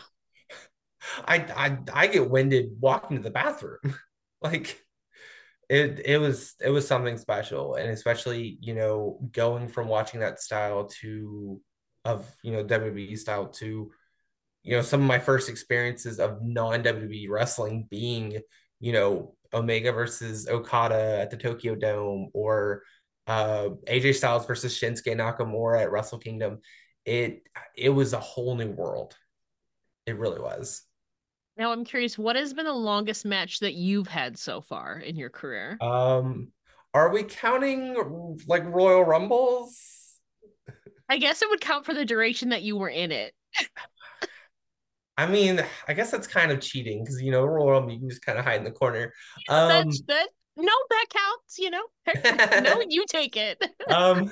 I, 1.27 1.37
I 1.37 1.79
I 1.93 2.07
get 2.07 2.31
winded 2.31 2.77
walking 2.81 3.19
to 3.19 3.23
the 3.23 3.31
bathroom. 3.31 3.95
like 4.43 4.81
it 5.69 6.01
it 6.05 6.19
was 6.19 6.55
it 6.61 6.71
was 6.71 6.87
something 6.87 7.19
special 7.19 7.75
and 7.75 7.91
especially, 7.91 8.59
you 8.61 8.75
know, 8.75 9.19
going 9.33 9.69
from 9.69 9.89
watching 9.89 10.21
that 10.21 10.41
style 10.41 10.87
to 11.01 11.61
of, 12.05 12.31
you 12.43 12.53
know, 12.53 12.65
WWE 12.65 13.19
style 13.19 13.49
to 13.49 13.91
you 14.63 14.75
know, 14.75 14.83
some 14.83 15.03
of 15.03 15.07
my 15.07 15.19
first 15.19 15.51
experiences 15.51 16.19
of 16.19 16.39
non-WWE 16.43 17.29
wrestling 17.29 17.87
being, 17.91 18.41
you 18.81 18.93
know, 18.93 19.37
Omega 19.55 19.93
versus 19.93 20.49
Okada 20.49 21.19
at 21.21 21.31
the 21.31 21.37
Tokyo 21.37 21.75
Dome 21.75 22.31
or 22.35 22.83
uh 23.27 23.71
AJ 23.87 24.17
Styles 24.17 24.47
versus 24.47 24.79
Shinsuke 24.79 25.17
Nakamura 25.17 25.83
at 25.83 25.91
Wrestle 25.91 26.19
Kingdom. 26.19 26.61
It 27.05 27.43
it 27.77 27.91
was 27.91 28.13
a 28.13 28.21
whole 28.21 28.57
new 28.57 28.71
world. 28.71 29.17
It 30.07 30.19
really 30.19 30.41
was. 30.41 30.83
Now 31.57 31.71
I'm 31.71 31.85
curious, 31.85 32.19
what 32.19 32.37
has 32.37 32.53
been 32.53 32.67
the 32.67 32.73
longest 32.73 33.25
match 33.25 33.61
that 33.61 33.75
you've 33.75 34.09
had 34.09 34.37
so 34.37 34.61
far 34.61 34.99
in 34.99 35.17
your 35.17 35.31
career? 35.31 35.79
Um, 35.81 36.49
are 36.93 37.11
we 37.11 37.23
counting 37.23 38.41
like 38.49 38.65
Royal 38.65 39.05
Rumbles? 39.05 39.79
I 41.09 41.19
guess 41.19 41.43
it 41.43 41.51
would 41.51 41.61
count 41.61 41.85
for 41.85 41.95
the 41.95 42.05
duration 42.05 42.49
that 42.49 42.63
you 42.63 42.77
were 42.77 42.89
in 42.89 43.13
it. 43.13 43.35
I 45.17 45.27
mean, 45.27 45.65
I 45.87 45.95
guess 45.95 46.11
that's 46.11 46.27
kind 46.27 46.51
of 46.51 46.61
cheating 46.61 47.05
because 47.05 47.21
you 47.23 47.31
know 47.31 47.45
Royal 47.45 47.71
Rumble 47.71 47.93
you 47.93 48.01
can 48.01 48.09
just 48.09 48.25
kind 48.25 48.39
of 48.39 48.45
hide 48.45 48.59
in 48.59 48.65
the 48.65 48.71
corner. 48.71 49.13
Um, 49.49 49.69
That's 49.69 50.03
that. 50.09 50.29
No, 50.57 50.73
that 50.91 51.07
counts. 51.11 51.59
You 51.59 51.71
know. 51.71 51.85
no, 52.63 52.83
you 52.89 53.05
take 53.09 53.37
it. 53.37 53.63
um, 53.89 54.31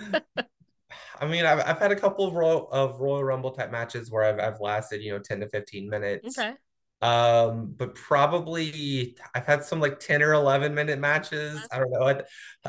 I 1.20 1.26
mean, 1.26 1.44
I've 1.44 1.60
I've 1.60 1.78
had 1.78 1.92
a 1.92 1.96
couple 1.96 2.26
of 2.26 2.34
Royal 2.34 2.68
of 2.70 3.00
Royal 3.00 3.22
Rumble 3.22 3.52
type 3.52 3.70
matches 3.70 4.10
where 4.10 4.24
I've 4.24 4.40
I've 4.40 4.60
lasted 4.60 5.02
you 5.02 5.12
know 5.12 5.18
ten 5.18 5.40
to 5.40 5.48
fifteen 5.48 5.88
minutes. 5.88 6.38
okay. 6.38 6.54
Um, 7.02 7.74
but 7.76 7.96
probably 7.96 9.16
I've 9.34 9.44
had 9.44 9.64
some 9.64 9.80
like 9.80 9.98
10 9.98 10.22
or 10.22 10.34
11 10.34 10.72
minute 10.72 11.00
matches. 11.00 11.60
I 11.72 11.78
don't 11.78 11.90
know. 11.90 12.06
I, 12.06 12.22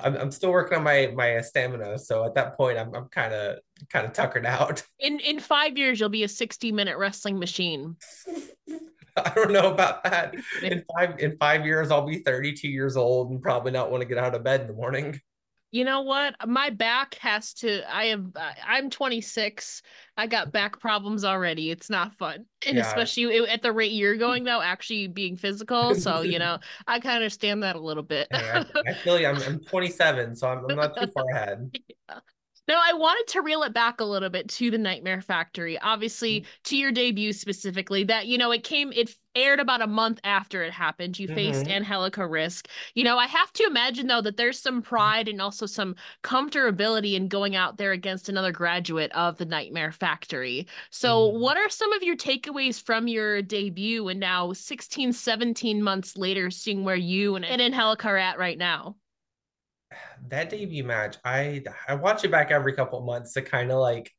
I'm, 0.04 0.16
I'm 0.16 0.32
still 0.32 0.52
working 0.52 0.80
on 0.80 0.84
my 0.84 1.14
my 1.16 1.40
stamina, 1.42 2.00
so 2.00 2.26
at 2.26 2.34
that 2.34 2.58
point 2.58 2.80
I'm 2.80 2.94
I'm 2.96 3.08
kind 3.10 3.32
of 3.32 3.60
kind 3.92 4.08
of 4.08 4.14
tuckered 4.14 4.48
out. 4.48 4.84
In 5.00 5.20
in 5.20 5.40
five 5.40 5.78
years, 5.78 6.00
you'll 6.00 6.10
be 6.10 6.24
a 6.24 6.28
60 6.28 6.72
minute 6.72 6.98
wrestling 6.98 7.38
machine. 7.38 7.96
I 9.16 9.32
don't 9.36 9.52
know 9.52 9.72
about 9.72 10.04
that. 10.04 10.36
In 10.64 10.84
five 10.96 11.20
in 11.20 11.38
five 11.38 11.66
years, 11.66 11.92
I'll 11.92 12.08
be 12.08 12.20
32 12.20 12.68
years 12.68 12.98
old 12.98 13.30
and 13.30 13.42
probably 13.42 13.72
not 13.72 13.92
want 13.92 14.02
to 14.02 14.08
get 14.08 14.18
out 14.18 14.34
of 14.34 14.44
bed 14.44 14.62
in 14.62 14.68
the 14.68 14.74
morning. 14.74 15.20
You 15.74 15.86
know 15.86 16.02
what? 16.02 16.36
My 16.48 16.70
back 16.70 17.16
has 17.16 17.56
to. 17.56 17.82
I 17.92 18.06
have. 18.06 18.28
I'm 18.64 18.92
26. 18.92 19.82
I 20.16 20.28
got 20.28 20.52
back 20.52 20.80
problems 20.80 21.26
already. 21.26 21.72
It's 21.72 21.90
not 21.90 22.14
fun, 22.14 22.46
and 22.68 22.78
Yeah. 22.78 22.82
especially 22.82 23.40
at 23.50 23.64
the 23.64 23.72
rate 23.72 23.92
you're 23.92 24.16
going 24.16 24.44
though, 24.44 24.62
actually 24.62 25.08
being 25.08 25.36
physical. 25.36 25.96
So 25.96 26.22
you 26.22 26.38
know, 26.38 26.60
I 26.88 27.00
kind 27.00 27.16
of 27.16 27.22
understand 27.24 27.64
that 27.64 27.76
a 27.76 27.80
little 27.80 28.04
bit. 28.04 28.28
Hey, 28.32 28.52
I, 28.52 28.60
I 28.88 28.94
feel 29.04 29.20
you. 29.20 29.26
I'm, 29.26 29.42
I'm 29.42 29.60
27, 29.62 30.36
so 30.36 30.48
I'm, 30.48 30.64
I'm 30.64 30.76
not 30.76 30.96
too 31.00 31.08
far 31.12 31.28
ahead. 31.32 31.72
No, 32.66 32.80
I 32.82 32.94
wanted 32.94 33.28
to 33.34 33.42
reel 33.42 33.64
it 33.64 33.74
back 33.74 34.00
a 34.00 34.06
little 34.06 34.30
bit 34.30 34.48
to 34.52 34.72
the 34.72 34.78
Nightmare 34.78 35.20
Factory. 35.22 35.78
Obviously, 35.80 36.46
to 36.64 36.78
your 36.78 36.94
debut 36.94 37.34
specifically, 37.34 38.06
that 38.06 38.28
you 38.28 38.38
know, 38.38 38.52
it 38.52 38.64
came 38.64 38.94
it 38.94 39.14
aired 39.36 39.60
about 39.60 39.82
a 39.82 39.88
month 39.88 40.20
after 40.24 40.64
it 40.64 40.72
happened. 40.72 41.20
You 41.20 41.28
faced 41.28 41.68
Mhm. 41.68 41.70
Angelica 41.70 42.26
Risk. 42.26 42.70
You 42.96 43.04
know, 43.04 43.18
I 43.18 43.26
have 43.28 43.52
to 43.54 43.64
imagine 43.66 44.08
though 44.08 44.22
that 44.22 44.38
there's 44.38 44.60
some 44.60 44.82
pride 44.82 45.28
and 45.28 45.42
also 45.42 45.66
some 45.66 45.96
comfortability 46.24 47.16
in 47.16 47.28
going 47.28 47.54
out 47.56 47.78
there 47.78 47.92
against 47.92 48.30
another 48.30 48.52
graduate 48.54 49.12
of 49.12 49.38
the 49.38 49.46
Nightmare 49.46 49.92
Factory. 49.92 50.66
So, 50.90 51.26
Mhm. 51.26 51.32
what 51.32 51.58
are 51.58 51.70
some 51.70 51.92
of 51.92 52.02
your 52.04 52.16
takeaways 52.16 52.82
from 52.82 53.08
your 53.10 53.42
debut 53.42 54.08
and 54.08 54.20
now 54.22 54.54
16, 54.54 55.12
17 55.12 55.84
months 55.84 56.16
later, 56.16 56.50
seeing 56.50 56.84
where 56.86 56.96
you 56.96 57.36
and, 57.36 57.44
and 57.44 57.62
Angelica 57.62 58.08
are 58.08 58.18
at 58.18 58.38
right 58.38 58.58
now? 58.58 58.96
That 60.30 60.50
debut 60.50 60.84
match, 60.84 61.18
I 61.26 61.64
I 61.88 61.96
watch 61.96 62.24
it 62.24 62.32
back 62.32 62.52
every 62.52 62.74
couple 62.74 63.02
months 63.02 63.34
to 63.34 63.42
kind 63.42 63.72
of 63.72 63.80
like 63.80 64.12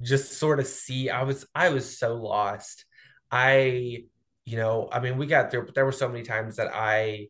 just 0.00 0.34
sort 0.34 0.60
of 0.60 0.66
see. 0.66 1.10
I 1.10 1.22
was 1.24 1.46
I 1.54 1.70
was 1.70 1.98
so 1.98 2.14
lost. 2.16 2.84
I, 3.30 4.04
you 4.44 4.56
know, 4.56 4.88
I 4.92 5.00
mean, 5.00 5.16
we 5.18 5.26
got 5.26 5.50
through, 5.50 5.66
but 5.66 5.74
there 5.74 5.84
were 5.86 5.92
so 5.92 6.08
many 6.08 6.22
times 6.22 6.56
that 6.56 6.70
I 6.74 7.28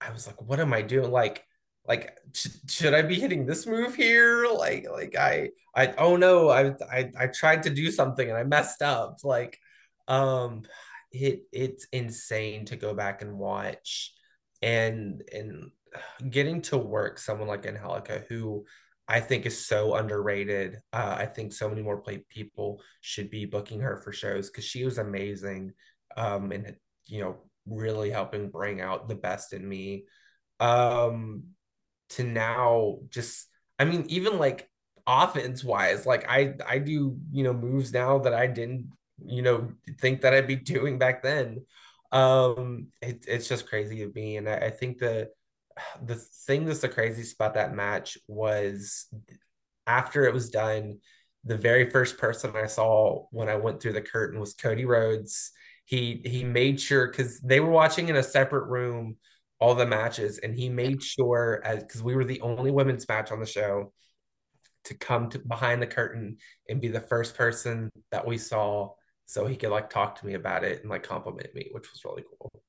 I 0.00 0.10
was 0.12 0.26
like, 0.26 0.40
what 0.42 0.60
am 0.60 0.72
I 0.72 0.82
doing? 0.82 1.10
Like, 1.10 1.44
like 1.86 2.16
sh 2.34 2.48
should 2.68 2.94
I 2.94 3.02
be 3.02 3.16
hitting 3.20 3.46
this 3.46 3.66
move 3.66 3.94
here? 3.94 4.46
Like, 4.48 4.86
like 4.90 5.16
I 5.16 5.50
I 5.74 5.94
oh 5.98 6.16
no, 6.16 6.50
I 6.50 6.74
I 6.92 7.10
I 7.18 7.26
tried 7.28 7.64
to 7.64 7.70
do 7.70 7.90
something 7.90 8.28
and 8.28 8.38
I 8.38 8.44
messed 8.44 8.82
up. 8.82 9.18
Like, 9.24 9.58
um, 10.08 10.62
it 11.12 11.42
it's 11.52 11.86
insane 11.92 12.66
to 12.66 12.76
go 12.76 12.94
back 12.94 13.22
and 13.22 13.38
watch 13.38 14.12
and 14.62 15.22
and 15.32 15.70
getting 16.30 16.62
to 16.62 16.78
work 16.78 17.18
someone 17.18 17.48
like 17.48 17.66
Angelica, 17.66 18.24
who 18.28 18.64
I 19.06 19.20
think 19.20 19.46
is 19.46 19.66
so 19.66 19.94
underrated. 19.96 20.78
Uh, 20.92 21.16
I 21.18 21.26
think 21.26 21.52
so 21.52 21.68
many 21.68 21.82
more 21.82 22.02
people 22.28 22.82
should 23.00 23.30
be 23.30 23.44
booking 23.44 23.80
her 23.80 23.98
for 23.98 24.12
shows 24.12 24.48
because 24.48 24.64
she 24.64 24.84
was 24.84 24.98
amazing, 24.98 25.72
um, 26.16 26.52
and 26.52 26.74
you 27.06 27.20
know, 27.20 27.36
really 27.66 28.10
helping 28.10 28.50
bring 28.50 28.80
out 28.80 29.08
the 29.08 29.14
best 29.14 29.52
in 29.52 29.68
me. 29.68 30.04
Um, 30.60 31.44
to 32.10 32.22
now, 32.24 32.98
just 33.10 33.46
I 33.78 33.84
mean, 33.84 34.06
even 34.08 34.38
like 34.38 34.68
offense 35.06 35.62
wise, 35.62 36.06
like 36.06 36.24
I 36.28 36.54
I 36.66 36.78
do 36.78 37.18
you 37.30 37.44
know 37.44 37.52
moves 37.52 37.92
now 37.92 38.18
that 38.20 38.34
I 38.34 38.46
didn't 38.46 38.90
you 39.24 39.42
know 39.42 39.72
think 40.00 40.22
that 40.22 40.34
I'd 40.34 40.46
be 40.46 40.56
doing 40.74 40.98
back 40.98 41.22
then. 41.22 41.66
Um, 42.12 42.88
it, 43.02 43.24
it's 43.28 43.48
just 43.48 43.68
crazy 43.68 43.98
to 43.98 44.12
me, 44.14 44.38
and 44.38 44.48
I, 44.48 44.56
I 44.56 44.70
think 44.70 44.98
that 44.98 45.30
the 46.04 46.16
thing 46.16 46.64
that's 46.64 46.80
the 46.80 46.88
craziest 46.88 47.34
about 47.34 47.54
that 47.54 47.74
match 47.74 48.18
was 48.28 49.06
after 49.86 50.24
it 50.24 50.34
was 50.34 50.50
done, 50.50 50.98
the 51.44 51.56
very 51.58 51.90
first 51.90 52.18
person 52.18 52.52
I 52.56 52.66
saw 52.66 53.26
when 53.30 53.48
I 53.48 53.56
went 53.56 53.80
through 53.80 53.92
the 53.92 54.02
curtain 54.02 54.40
was 54.40 54.54
Cody 54.54 54.84
Rhodes. 54.84 55.52
He 55.84 56.22
he 56.24 56.44
made 56.44 56.80
sure 56.80 57.08
because 57.08 57.40
they 57.40 57.60
were 57.60 57.70
watching 57.70 58.08
in 58.08 58.16
a 58.16 58.22
separate 58.22 58.68
room 58.68 59.16
all 59.60 59.74
the 59.74 59.86
matches, 59.86 60.38
and 60.38 60.54
he 60.54 60.68
made 60.68 61.02
sure 61.02 61.60
as 61.64 61.82
because 61.84 62.02
we 62.02 62.14
were 62.16 62.24
the 62.24 62.40
only 62.40 62.70
women's 62.70 63.06
match 63.08 63.30
on 63.30 63.40
the 63.40 63.46
show 63.46 63.92
to 64.84 64.94
come 64.94 65.28
to 65.30 65.38
behind 65.38 65.80
the 65.82 65.86
curtain 65.86 66.36
and 66.68 66.80
be 66.80 66.88
the 66.88 67.00
first 67.00 67.36
person 67.36 67.90
that 68.10 68.26
we 68.26 68.38
saw 68.38 68.90
so 69.26 69.46
he 69.46 69.56
could 69.56 69.70
like 69.70 69.88
talk 69.90 70.18
to 70.20 70.26
me 70.26 70.34
about 70.34 70.64
it 70.64 70.80
and 70.80 70.90
like 70.90 71.02
compliment 71.02 71.54
me, 71.54 71.68
which 71.72 71.90
was 71.92 72.04
really 72.04 72.24
cool. 72.38 72.63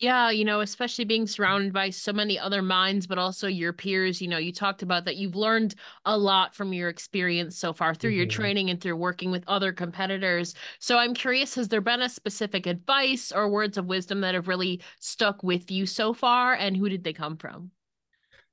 Yeah, 0.00 0.30
you 0.30 0.44
know, 0.44 0.60
especially 0.60 1.04
being 1.04 1.26
surrounded 1.26 1.72
by 1.72 1.90
so 1.90 2.12
many 2.12 2.36
other 2.38 2.62
minds, 2.62 3.06
but 3.06 3.16
also 3.18 3.46
your 3.46 3.72
peers. 3.72 4.20
You 4.20 4.26
know, 4.28 4.38
you 4.38 4.52
talked 4.52 4.82
about 4.82 5.04
that 5.04 5.16
you've 5.16 5.36
learned 5.36 5.74
a 6.04 6.18
lot 6.18 6.54
from 6.54 6.72
your 6.72 6.88
experience 6.88 7.56
so 7.56 7.72
far 7.72 7.94
through 7.94 8.10
your 8.10 8.26
Mhm. 8.26 8.26
training 8.26 8.70
and 8.70 8.80
through 8.80 8.96
working 8.96 9.30
with 9.30 9.44
other 9.46 9.72
competitors. 9.72 10.54
So 10.80 10.98
I'm 10.98 11.14
curious, 11.14 11.54
has 11.54 11.68
there 11.68 11.80
been 11.80 12.02
a 12.02 12.08
specific 12.08 12.66
advice 12.66 13.30
or 13.30 13.48
words 13.48 13.78
of 13.78 13.86
wisdom 13.86 14.20
that 14.22 14.34
have 14.34 14.48
really 14.48 14.82
stuck 14.98 15.42
with 15.44 15.70
you 15.70 15.86
so 15.86 16.12
far? 16.12 16.54
And 16.54 16.76
who 16.76 16.88
did 16.88 17.04
they 17.04 17.12
come 17.12 17.36
from? 17.36 17.70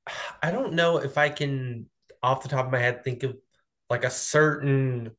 I 0.41 0.51
don't 0.51 0.73
know 0.73 0.97
if 0.97 1.17
I 1.17 1.29
can, 1.29 1.89
off 2.23 2.43
the 2.43 2.49
top 2.49 2.65
of 2.65 2.71
my 2.71 2.79
head, 2.79 3.03
think 3.03 3.23
of 3.23 3.37
like 3.89 4.03
a 4.03 4.09
certain 4.11 5.15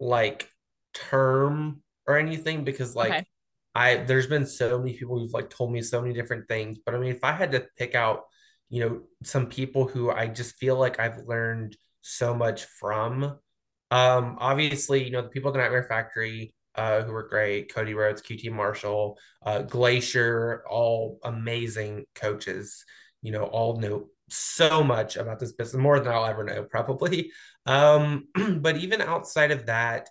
like 0.00 0.50
term 0.94 1.82
or 2.06 2.18
anything 2.18 2.64
because 2.64 2.96
like 2.96 3.18
Okay. 3.18 3.29
I 3.74 3.96
there's 3.96 4.26
been 4.26 4.46
so 4.46 4.78
many 4.78 4.96
people 4.96 5.18
who've 5.18 5.32
like 5.32 5.50
told 5.50 5.72
me 5.72 5.82
so 5.82 6.00
many 6.00 6.14
different 6.14 6.48
things. 6.48 6.78
But 6.84 6.94
I 6.94 6.98
mean, 6.98 7.12
if 7.12 7.24
I 7.24 7.32
had 7.32 7.52
to 7.52 7.66
pick 7.76 7.94
out, 7.94 8.22
you 8.68 8.84
know, 8.84 9.00
some 9.24 9.46
people 9.46 9.86
who 9.86 10.10
I 10.10 10.26
just 10.26 10.56
feel 10.56 10.76
like 10.76 10.98
I've 11.00 11.18
learned 11.26 11.76
so 12.02 12.34
much 12.34 12.64
from, 12.64 13.24
um, 13.90 14.36
obviously, 14.38 15.04
you 15.04 15.10
know, 15.10 15.22
the 15.22 15.28
people 15.28 15.50
at 15.50 15.54
the 15.54 15.58
Nightmare 15.58 15.86
Factory, 15.88 16.54
uh, 16.74 17.02
who 17.02 17.12
were 17.12 17.28
great, 17.28 17.72
Cody 17.74 17.94
Rhodes, 17.94 18.22
QT 18.22 18.50
Marshall, 18.52 19.18
uh, 19.44 19.62
Glacier, 19.62 20.64
all 20.68 21.18
amazing 21.24 22.04
coaches. 22.14 22.84
You 23.22 23.32
know, 23.32 23.44
all 23.44 23.76
know 23.78 24.08
so 24.28 24.82
much 24.82 25.16
about 25.16 25.38
this 25.40 25.52
business, 25.52 25.80
more 25.80 26.00
than 26.00 26.12
I'll 26.12 26.26
ever 26.26 26.44
know, 26.44 26.64
probably. 26.64 27.32
Um, 27.66 28.28
but 28.60 28.78
even 28.78 29.02
outside 29.02 29.50
of 29.50 29.66
that, 29.66 30.08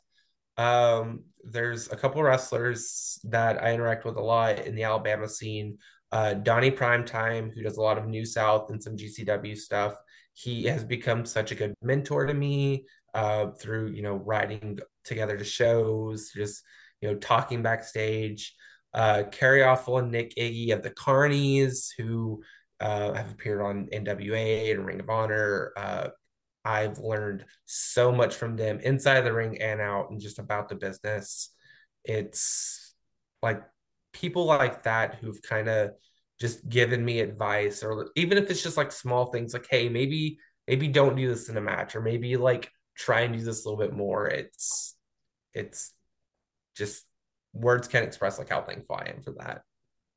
um, 0.56 1.24
there's 1.43 1.91
a 1.91 1.95
couple 1.95 2.21
wrestlers 2.21 3.19
that 3.23 3.62
I 3.62 3.73
interact 3.73 4.06
with 4.06 4.17
a 4.17 4.21
lot 4.21 4.60
in 4.65 4.75
the 4.75 4.84
Alabama 4.84 5.28
scene. 5.28 5.78
Uh, 6.12 6.34
Donnie 6.34 6.71
Primetime, 6.71 7.54
who 7.54 7.62
does 7.62 7.78
a 7.78 7.82
lot 7.82 7.97
of 7.97 8.08
New 8.08 8.25
South 8.25 8.71
and 8.71 8.82
some 8.82 8.97
GCW 8.97 9.58
stuff. 9.58 9.95
He 10.34 10.63
has 10.63 10.84
become 10.84 11.25
such 11.25 11.52
a 11.52 11.56
good 11.56 11.73
mentor 11.82 12.25
to 12.25 12.34
me 12.34 12.86
uh, 13.13 13.52
through, 13.52 13.91
you 13.91 14.02
know, 14.02 14.15
riding 14.15 14.80
together 15.04 15.38
to 15.38 15.43
shows, 15.43 16.32
just, 16.34 16.63
you 17.02 17.10
know, 17.10 17.15
talking 17.17 17.62
backstage. 17.62 18.56
Uh, 18.93 19.23
Kerry 19.32 19.63
Awful 19.63 19.99
and 19.99 20.12
Nick 20.12 20.36
Iggy 20.36 20.73
of 20.73 20.82
the 20.82 20.91
Carnies, 20.91 21.89
who 21.97 22.41
uh, 22.80 23.13
have 23.13 23.32
appeared 23.32 23.62
on 23.62 23.88
NWA 23.93 24.71
and 24.71 24.86
Ring 24.86 24.99
of 24.99 25.10
Honor. 25.10 25.73
Uh, 25.78 26.08
I've 26.69 26.99
learned 26.99 27.45
so 27.65 28.12
much 28.12 28.36
from 28.36 28.55
them 28.55 28.79
inside 28.79 29.21
the 29.21 29.34
ring 29.34 29.60
and 29.60 29.82
out 29.82 30.12
and 30.12 30.21
just 30.21 30.38
about 30.38 30.69
the 30.69 30.75
business. 30.75 31.49
It's 32.03 32.93
like 33.41 33.63
people 34.13 34.45
like 34.45 34.84
that 34.84 35.15
who've 35.15 35.41
kind 35.41 35.67
of 35.67 35.91
just 36.39 36.69
given 36.69 37.03
me 37.03 37.21
advice 37.21 37.82
or 37.82 38.12
even 38.15 38.38
if 38.38 38.51
it's 38.51 38.62
just 38.62 38.77
like 38.77 38.91
small 38.91 39.32
things 39.32 39.53
like 39.53 39.67
hey 39.69 39.89
maybe 39.89 40.38
maybe 40.67 40.88
don't 40.88 41.15
do 41.15 41.27
this 41.27 41.49
in 41.49 41.58
a 41.58 41.62
match 41.62 41.95
or 41.95 42.01
maybe 42.01 42.38
like 42.38 42.71
try 42.95 43.21
and 43.21 43.36
do 43.36 43.43
this 43.43 43.65
a 43.65 43.69
little 43.69 43.84
bit 43.84 43.95
more 43.95 44.27
it's 44.27 44.95
it's 45.53 45.93
just 46.75 47.03
words 47.53 47.88
can't 47.88 48.05
express 48.05 48.39
like 48.39 48.49
how 48.49 48.62
thankful 48.62 48.95
i 48.95 49.10
am 49.10 49.21
for 49.21 49.32
that 49.32 49.63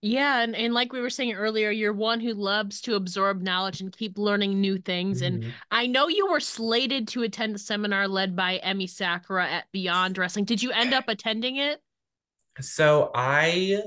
yeah, 0.02 0.42
and, 0.42 0.56
and 0.56 0.74
like 0.74 0.92
we 0.92 1.00
were 1.00 1.10
saying 1.10 1.34
earlier, 1.34 1.70
you're 1.70 1.92
one 1.92 2.18
who 2.18 2.34
loves 2.34 2.80
to 2.82 2.96
absorb 2.96 3.40
knowledge 3.40 3.80
and 3.80 3.96
keep 3.96 4.18
learning 4.18 4.60
new 4.60 4.76
things. 4.76 5.22
Mm-hmm. 5.22 5.44
And 5.44 5.54
I 5.70 5.86
know 5.86 6.08
you 6.08 6.28
were 6.28 6.40
slated 6.40 7.06
to 7.08 7.22
attend 7.22 7.54
the 7.54 7.60
seminar 7.60 8.08
led 8.08 8.34
by 8.34 8.60
Emi 8.64 8.90
Sakura 8.90 9.48
at 9.48 9.70
Beyond 9.70 10.18
Wrestling. 10.18 10.44
Did 10.44 10.60
you 10.60 10.72
end 10.72 10.92
up 10.92 11.04
attending 11.06 11.56
it? 11.56 11.80
So 12.60 13.12
I 13.14 13.80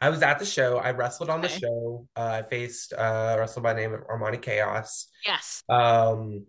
I 0.00 0.10
was 0.10 0.20
at 0.22 0.40
the 0.40 0.44
show. 0.44 0.78
I 0.78 0.90
wrestled 0.90 1.30
on 1.30 1.38
okay. 1.44 1.54
the 1.54 1.60
show. 1.60 2.08
Uh, 2.16 2.40
I 2.40 2.42
faced 2.42 2.92
uh 2.92 3.36
wrestled 3.38 3.62
by 3.62 3.72
name 3.72 3.94
of 3.94 4.00
Armani 4.08 4.42
Chaos. 4.42 5.06
Yes. 5.24 5.62
Um 5.68 6.46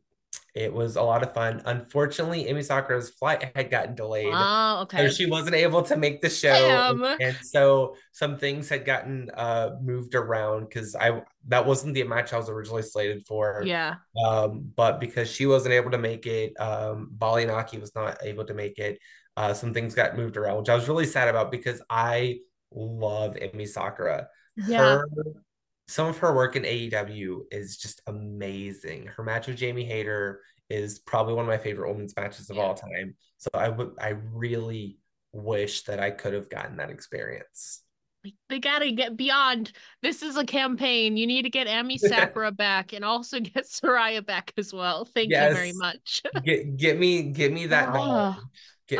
it 0.53 0.71
was 0.71 0.97
a 0.97 1.01
lot 1.01 1.23
of 1.23 1.33
fun. 1.33 1.61
Unfortunately, 1.65 2.45
Emi 2.45 2.63
Sakura's 2.63 3.09
flight 3.09 3.51
had 3.55 3.71
gotten 3.71 3.95
delayed. 3.95 4.31
Oh, 4.31 4.81
okay. 4.83 5.07
So 5.07 5.13
she 5.13 5.25
wasn't 5.25 5.55
able 5.55 5.81
to 5.83 5.97
make 5.97 6.21
the 6.21 6.29
show. 6.29 6.49
And, 6.49 7.03
and, 7.21 7.37
so 7.41 7.95
some 8.11 8.37
things 8.37 8.69
had 8.69 8.85
gotten 8.85 9.31
uh 9.31 9.71
moved 9.81 10.13
around 10.13 10.65
because 10.69 10.95
I 10.95 11.23
that 11.47 11.65
wasn't 11.65 11.95
the 11.95 12.03
match 12.03 12.33
I 12.33 12.37
was 12.37 12.49
originally 12.49 12.83
slated 12.83 13.25
for. 13.25 13.63
Yeah. 13.65 13.95
Um, 14.23 14.71
but 14.75 14.99
because 14.99 15.31
she 15.31 15.47
wasn't 15.47 15.73
able 15.73 15.89
to 15.91 15.97
make 15.97 16.27
it, 16.27 16.53
um 16.59 17.09
Bali 17.11 17.45
Naki 17.45 17.79
was 17.79 17.95
not 17.95 18.17
able 18.21 18.45
to 18.45 18.53
make 18.53 18.77
it. 18.77 18.99
Uh 19.35 19.55
some 19.55 19.73
things 19.73 19.95
got 19.95 20.15
moved 20.15 20.37
around, 20.37 20.57
which 20.57 20.69
I 20.69 20.75
was 20.75 20.87
really 20.87 21.07
sad 21.07 21.29
about 21.29 21.49
because 21.49 21.81
I 21.89 22.39
love 22.71 23.35
Emi 23.35 23.67
Sakura. 23.67 24.27
Yeah. 24.55 24.99
Her 24.99 25.05
some 25.93 26.07
of 26.07 26.17
her 26.17 26.33
work 26.33 26.55
in 26.55 26.63
AEW 26.63 27.41
is 27.51 27.77
just 27.77 28.01
amazing. 28.07 29.05
Her 29.05 29.21
match 29.21 29.45
with 29.45 29.57
Jamie 29.57 29.85
Hayter 29.85 30.41
is 30.67 30.97
probably 30.97 31.35
one 31.35 31.45
of 31.45 31.49
my 31.49 31.59
favorite 31.59 31.91
women's 31.91 32.15
matches 32.15 32.49
of 32.49 32.57
all 32.57 32.73
time. 32.73 33.13
So 33.37 33.51
I 33.53 33.69
would 33.69 33.91
I 34.01 34.15
really 34.31 34.97
wish 35.33 35.83
that 35.83 35.99
I 35.99 36.09
could 36.09 36.33
have 36.33 36.49
gotten 36.49 36.77
that 36.77 36.89
experience. 36.89 37.83
They 38.49 38.59
gotta 38.59 38.91
get 38.91 39.15
beyond. 39.15 39.71
This 40.01 40.23
is 40.23 40.35
a 40.35 40.45
campaign. 40.45 41.15
You 41.15 41.27
need 41.27 41.43
to 41.43 41.51
get 41.51 41.67
Amy 41.67 41.97
Sakura 41.99 42.51
back 42.51 42.93
and 42.93 43.05
also 43.05 43.39
get 43.39 43.65
Saraya 43.65 44.25
back 44.25 44.51
as 44.57 44.73
well. 44.73 45.05
Thank 45.05 45.29
yes. 45.29 45.49
you 45.49 45.55
very 45.55 45.73
much. 45.73 46.23
get 46.43 46.75
get 46.75 46.97
me 46.97 47.21
get 47.21 47.53
me 47.53 47.67
that 47.67 47.89
oh. 47.93 48.35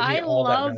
I 0.00 0.20
love 0.20 0.76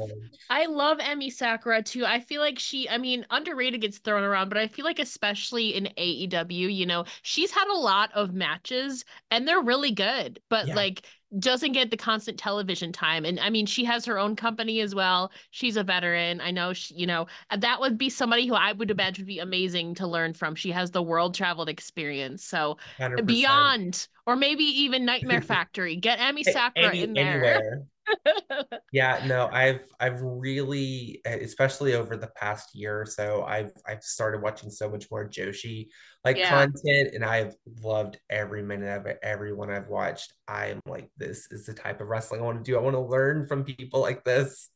I 0.51 0.67
love 0.67 0.99
Emi 0.99 1.33
Sakura 1.33 1.83
too. 1.83 2.05
I 2.05 2.21
feel 2.21 2.41
like 2.41 2.59
she 2.59 2.89
I 2.89 2.99
mean 2.99 3.25
underrated 3.31 3.81
gets 3.81 3.99
thrown 3.99 4.23
around, 4.23 4.49
but 4.49 4.59
I 4.59 4.67
feel 4.67 4.85
like 4.85 4.99
especially 4.99 5.75
in 5.75 5.89
AEW, 5.97 6.75
you 6.75 6.87
know, 6.87 7.05
she's 7.23 7.51
had 7.51 7.69
a 7.69 7.79
lot 7.79 8.11
of 8.15 8.35
matches 8.35 9.05
and 9.31 9.47
they're 9.47 9.63
really 9.63 9.93
good, 9.93 10.41
but 10.49 10.69
yeah. 10.69 10.75
like 10.75 11.07
doesn't 11.39 11.73
get 11.73 11.91
the 11.91 11.97
constant 11.97 12.39
television 12.39 12.93
time. 12.93 13.25
And 13.25 13.39
I 13.41 13.51
mean, 13.51 13.67
she 13.67 13.85
has 13.85 14.05
her 14.07 14.19
own 14.19 14.37
company 14.37 14.81
as 14.81 14.95
well. 14.95 15.31
She's 15.51 15.77
a 15.77 15.83
veteran. 15.83 16.41
I 16.41 16.51
know 16.51 16.73
she, 16.73 16.95
you 16.95 17.07
know, 17.07 17.27
that 17.57 17.81
would 17.81 17.99
be 17.99 18.09
somebody 18.09 18.47
who 18.47 18.55
I 18.55 18.73
would 18.73 18.91
imagine 18.91 19.23
would 19.23 19.29
be 19.29 19.41
amazing 19.41 19.97
to 19.97 20.07
learn 20.07 20.35
from. 20.35 20.55
She 20.55 20.71
has 20.71 20.91
the 20.93 21.03
world 21.03 21.35
traveled 21.35 21.69
experience. 21.69 22.45
So 22.45 22.79
100%. 22.99 23.27
beyond, 23.27 24.09
or 24.25 24.37
maybe 24.37 24.65
even 24.65 25.05
Nightmare 25.05 25.41
Factory, 25.43 25.97
get 25.97 26.19
Emi 26.19 26.45
Sakura 26.45 26.89
Any, 26.89 27.03
in 27.03 27.13
there. 27.13 27.45
Anywhere 27.45 27.87
yeah, 28.93 29.25
no, 29.27 29.49
I've 29.53 29.83
I've 30.01 30.21
really, 30.21 31.21
eh, 31.25 31.39
especially 31.43 31.95
over 31.95 32.17
the 32.17 32.29
past 32.29 32.75
year 32.75 33.01
or 33.01 33.07
so, 33.07 33.45
I've 33.45 33.73
I've 33.87 34.03
started 34.03 34.43
watching 34.43 34.71
so 34.71 34.89
much 34.89 35.11
more 35.11 35.29
Joshi 35.29 35.89
like 36.25 36.37
yeah. 36.37 36.49
content, 36.49 37.15
and 37.15 37.25
I've 37.25 37.55
loved 37.83 38.19
every 38.31 38.63
minute 38.63 38.97
of 38.97 39.07
it. 39.07 39.19
Everyone 39.23 39.71
I've 39.71 39.89
watched, 39.89 40.33
I'm 40.49 40.81
like, 40.87 41.11
this 41.17 41.49
is 41.51 41.67
the 41.67 41.75
type 41.75 42.01
of 42.01 42.09
wrestling 42.09 42.41
I 42.41 42.45
want 42.45 42.65
to 42.65 42.71
do. 42.71 42.77
I 42.77 42.81
want 42.81 42.95
to 42.95 43.01
learn 43.01 43.47
from 43.47 43.65
people 43.65 44.01
like 44.01 44.25
this. 44.25 44.71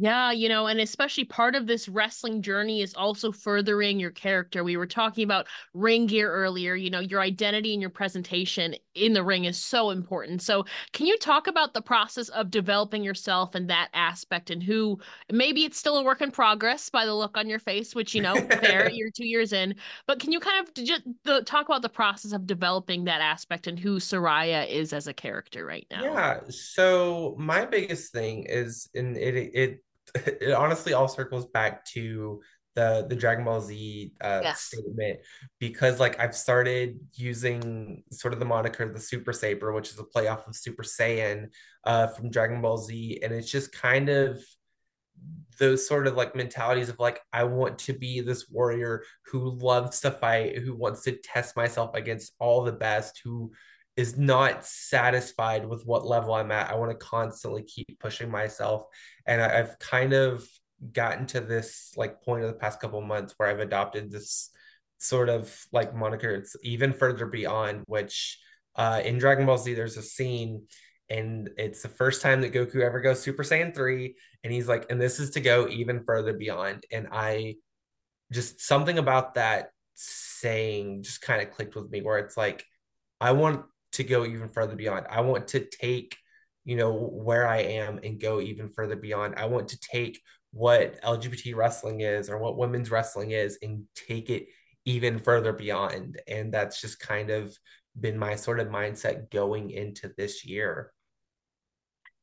Yeah, 0.00 0.30
you 0.30 0.48
know, 0.48 0.68
and 0.68 0.80
especially 0.80 1.24
part 1.24 1.56
of 1.56 1.66
this 1.66 1.88
wrestling 1.88 2.40
journey 2.40 2.82
is 2.82 2.94
also 2.94 3.32
furthering 3.32 3.98
your 3.98 4.12
character. 4.12 4.62
We 4.62 4.76
were 4.76 4.86
talking 4.86 5.24
about 5.24 5.48
ring 5.74 6.06
gear 6.06 6.32
earlier. 6.32 6.76
You 6.76 6.88
know, 6.88 7.00
your 7.00 7.20
identity 7.20 7.72
and 7.72 7.80
your 7.80 7.90
presentation 7.90 8.76
in 8.94 9.12
the 9.12 9.24
ring 9.24 9.46
is 9.46 9.56
so 9.56 9.90
important. 9.90 10.40
So, 10.40 10.66
can 10.92 11.06
you 11.06 11.18
talk 11.18 11.48
about 11.48 11.74
the 11.74 11.82
process 11.82 12.28
of 12.28 12.48
developing 12.48 13.02
yourself 13.02 13.56
and 13.56 13.68
that 13.70 13.88
aspect 13.92 14.50
and 14.50 14.62
who 14.62 15.00
maybe 15.32 15.64
it's 15.64 15.78
still 15.78 15.98
a 15.98 16.04
work 16.04 16.22
in 16.22 16.30
progress 16.30 16.88
by 16.90 17.04
the 17.04 17.14
look 17.14 17.36
on 17.36 17.48
your 17.48 17.58
face, 17.58 17.96
which, 17.96 18.14
you 18.14 18.22
know, 18.22 18.36
there 18.36 18.88
you're 18.92 19.10
two 19.10 19.26
years 19.26 19.52
in, 19.52 19.74
but 20.06 20.20
can 20.20 20.30
you 20.30 20.38
kind 20.38 20.64
of 20.64 20.74
just 20.74 21.02
the, 21.24 21.42
talk 21.42 21.66
about 21.66 21.82
the 21.82 21.88
process 21.88 22.30
of 22.30 22.46
developing 22.46 23.04
that 23.04 23.20
aspect 23.20 23.66
and 23.66 23.80
who 23.80 23.96
Saraya 23.96 24.68
is 24.68 24.92
as 24.92 25.08
a 25.08 25.12
character 25.12 25.66
right 25.66 25.88
now? 25.90 26.04
Yeah. 26.04 26.40
So, 26.50 27.34
my 27.36 27.64
biggest 27.64 28.12
thing 28.12 28.44
is, 28.48 28.88
in 28.94 29.16
it, 29.16 29.34
it 29.34 29.80
it 30.14 30.52
honestly 30.52 30.92
all 30.92 31.08
circles 31.08 31.46
back 31.46 31.84
to 31.86 32.40
the 32.74 33.06
the 33.08 33.16
Dragon 33.16 33.44
Ball 33.44 33.60
Z 33.60 34.12
uh, 34.20 34.40
yes. 34.42 34.60
statement 34.60 35.18
because 35.58 35.98
like 35.98 36.20
I've 36.20 36.36
started 36.36 37.00
using 37.14 38.04
sort 38.12 38.32
of 38.32 38.38
the 38.38 38.46
moniker 38.46 38.90
the 38.92 39.00
Super 39.00 39.32
Saber, 39.32 39.72
which 39.72 39.90
is 39.90 39.98
a 39.98 40.04
play 40.04 40.28
off 40.28 40.46
of 40.46 40.54
Super 40.54 40.84
Saiyan 40.84 41.48
uh, 41.84 42.06
from 42.08 42.30
Dragon 42.30 42.60
Ball 42.62 42.78
Z, 42.78 43.20
and 43.22 43.32
it's 43.32 43.50
just 43.50 43.72
kind 43.72 44.08
of 44.08 44.40
those 45.58 45.88
sort 45.88 46.06
of 46.06 46.14
like 46.14 46.36
mentalities 46.36 46.88
of 46.88 47.00
like 47.00 47.20
I 47.32 47.44
want 47.44 47.78
to 47.80 47.92
be 47.92 48.20
this 48.20 48.48
warrior 48.48 49.02
who 49.26 49.58
loves 49.58 50.00
to 50.00 50.12
fight, 50.12 50.58
who 50.58 50.76
wants 50.76 51.02
to 51.02 51.12
test 51.12 51.56
myself 51.56 51.94
against 51.94 52.34
all 52.38 52.62
the 52.62 52.72
best, 52.72 53.20
who 53.24 53.50
is 53.98 54.16
not 54.16 54.64
satisfied 54.64 55.66
with 55.66 55.84
what 55.84 56.06
level 56.06 56.32
I'm 56.32 56.52
at. 56.52 56.70
I 56.70 56.76
want 56.76 56.92
to 56.92 57.04
constantly 57.04 57.64
keep 57.64 57.98
pushing 57.98 58.30
myself. 58.30 58.84
And 59.26 59.42
I, 59.42 59.56
have 59.56 59.76
kind 59.80 60.12
of 60.12 60.46
gotten 60.92 61.26
to 61.26 61.40
this 61.40 61.94
like 61.96 62.22
point 62.22 62.44
of 62.44 62.48
the 62.48 62.58
past 62.58 62.78
couple 62.78 63.00
months 63.00 63.34
where 63.36 63.48
I've 63.48 63.58
adopted 63.58 64.12
this 64.12 64.50
sort 64.98 65.28
of 65.28 65.52
like 65.72 65.96
moniker. 65.96 66.30
It's 66.30 66.54
even 66.62 66.92
further 66.92 67.26
beyond, 67.26 67.82
which 67.86 68.38
uh, 68.76 69.02
in 69.04 69.18
Dragon 69.18 69.46
Ball 69.46 69.58
Z, 69.58 69.74
there's 69.74 69.96
a 69.96 70.02
scene 70.02 70.68
and 71.10 71.50
it's 71.56 71.82
the 71.82 71.88
first 71.88 72.22
time 72.22 72.40
that 72.42 72.52
Goku 72.52 72.82
ever 72.82 73.00
goes 73.00 73.20
Super 73.20 73.42
Saiyan 73.42 73.74
3. 73.74 74.14
And 74.44 74.52
he's 74.52 74.68
like, 74.68 74.86
and 74.90 75.00
this 75.00 75.18
is 75.18 75.30
to 75.30 75.40
go 75.40 75.66
even 75.66 76.04
further 76.04 76.34
beyond. 76.34 76.84
And 76.92 77.08
I 77.10 77.56
just 78.30 78.60
something 78.60 78.98
about 78.98 79.34
that 79.34 79.70
saying 79.96 81.02
just 81.02 81.20
kind 81.20 81.42
of 81.42 81.50
clicked 81.50 81.74
with 81.74 81.90
me 81.90 82.00
where 82.00 82.18
it's 82.18 82.36
like, 82.36 82.64
I 83.20 83.32
want 83.32 83.64
to 83.98 84.04
go 84.04 84.24
even 84.24 84.48
further 84.48 84.76
beyond. 84.76 85.06
I 85.10 85.20
want 85.22 85.48
to 85.48 85.60
take, 85.60 86.16
you 86.64 86.76
know, 86.76 86.92
where 86.92 87.48
I 87.48 87.58
am 87.58 87.98
and 88.04 88.20
go 88.20 88.40
even 88.40 88.70
further 88.70 88.94
beyond. 88.94 89.34
I 89.36 89.46
want 89.46 89.68
to 89.68 89.78
take 89.80 90.20
what 90.52 91.02
LGBT 91.02 91.56
wrestling 91.56 92.00
is 92.00 92.30
or 92.30 92.38
what 92.38 92.56
women's 92.56 92.92
wrestling 92.92 93.32
is 93.32 93.58
and 93.60 93.84
take 93.96 94.30
it 94.30 94.46
even 94.84 95.18
further 95.18 95.52
beyond. 95.52 96.20
And 96.28 96.54
that's 96.54 96.80
just 96.80 97.00
kind 97.00 97.30
of 97.30 97.58
been 97.98 98.16
my 98.16 98.36
sort 98.36 98.60
of 98.60 98.68
mindset 98.68 99.32
going 99.32 99.70
into 99.70 100.12
this 100.16 100.46
year 100.46 100.92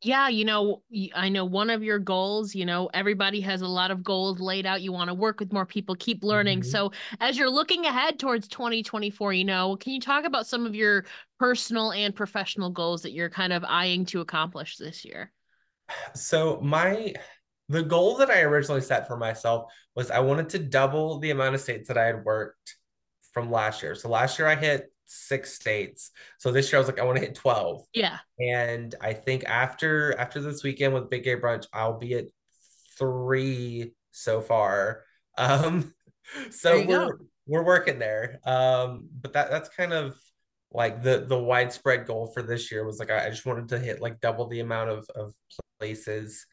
yeah, 0.06 0.28
you 0.28 0.46
know, 0.46 0.84
I 1.16 1.30
know 1.30 1.46
one 1.46 1.70
of 1.70 1.84
your 1.84 1.98
goals, 1.98 2.54
you 2.54 2.66
know, 2.66 2.90
everybody 2.94 3.42
has 3.42 3.62
a 3.62 3.68
lot 3.68 3.90
of 3.90 4.04
goals 4.04 4.40
laid 4.40 4.66
out. 4.66 4.82
You 4.82 4.92
want 4.92 5.10
to 5.10 5.14
work 5.16 5.40
with 5.40 5.52
more 5.52 5.66
people, 5.66 5.96
keep 5.96 6.24
learning. 6.24 6.60
Mm-hmm. 6.60 6.70
So, 6.70 6.92
as 7.20 7.38
you're 7.38 7.50
looking 7.50 7.86
ahead 7.86 8.20
towards 8.20 8.48
2024, 8.48 9.34
you 9.34 9.46
know, 9.46 9.76
can 9.78 9.94
you 9.94 10.00
talk 10.00 10.26
about 10.26 10.46
some 10.46 10.66
of 10.66 10.76
your 10.76 11.06
personal 11.40 11.92
and 11.92 12.16
professional 12.16 12.70
goals 12.70 13.02
that 13.02 13.14
you're 13.14 13.30
kind 13.30 13.52
of 13.52 13.64
eyeing 13.64 14.06
to 14.08 14.22
accomplish 14.22 14.78
this 14.78 15.04
year? 15.04 15.32
So, 16.14 16.60
my 16.62 17.14
the 17.70 17.82
goal 17.82 18.18
that 18.18 18.30
I 18.30 18.42
originally 18.42 18.82
set 18.82 19.08
for 19.08 19.18
myself 19.18 19.72
was 19.96 20.12
I 20.12 20.20
wanted 20.20 20.50
to 20.50 20.60
double 20.60 21.20
the 21.20 21.32
amount 21.32 21.56
of 21.56 21.62
states 21.62 21.88
that 21.88 21.98
I 21.98 22.06
had 22.06 22.24
worked 22.24 22.76
from 23.32 23.52
last 23.52 23.82
year. 23.82 23.96
So 23.96 24.08
last 24.08 24.38
year 24.38 24.48
I 24.48 24.56
hit 24.56 24.92
six 25.06 25.54
states. 25.54 26.12
So 26.40 26.52
this 26.52 26.72
year 26.72 26.78
I 26.78 26.80
was 26.80 26.88
like, 26.88 27.00
I 27.00 27.04
want 27.04 27.18
to 27.18 27.26
hit 27.26 27.36
12. 27.36 27.86
Yeah. 27.94 28.18
And 28.40 28.94
I 29.02 29.14
think 29.14 29.46
after 29.46 30.18
after 30.18 30.42
this 30.42 30.64
weekend 30.64 30.94
with 30.94 31.10
Big 31.10 31.24
Gay 31.24 31.36
Brunch, 31.36 31.66
I'll 31.74 31.98
be 31.98 32.14
at 32.16 32.26
three 32.98 33.94
so 34.12 34.42
far. 34.42 35.04
Um 35.38 35.94
so 36.52 36.78
we're 36.80 37.12
go. 37.12 37.18
we're 37.48 37.64
working 37.66 38.00
there. 38.00 38.40
Um, 38.46 39.08
but 39.22 39.34
that 39.34 39.50
that's 39.52 39.70
kind 39.70 39.94
of 39.94 40.16
like 40.72 41.04
the 41.04 41.26
the 41.28 41.38
widespread 41.38 42.06
goal 42.06 42.32
for 42.34 42.42
this 42.42 42.72
year 42.72 42.86
was 42.86 43.00
like 43.00 43.12
I, 43.12 43.28
I 43.28 43.30
just 43.30 43.46
wanted 43.46 43.70
to 43.70 43.80
hit 43.80 44.02
like 44.02 44.20
double 44.20 44.48
the 44.48 44.60
amount 44.60 44.90
of 44.90 45.08
of 45.16 45.34
places 45.80 46.46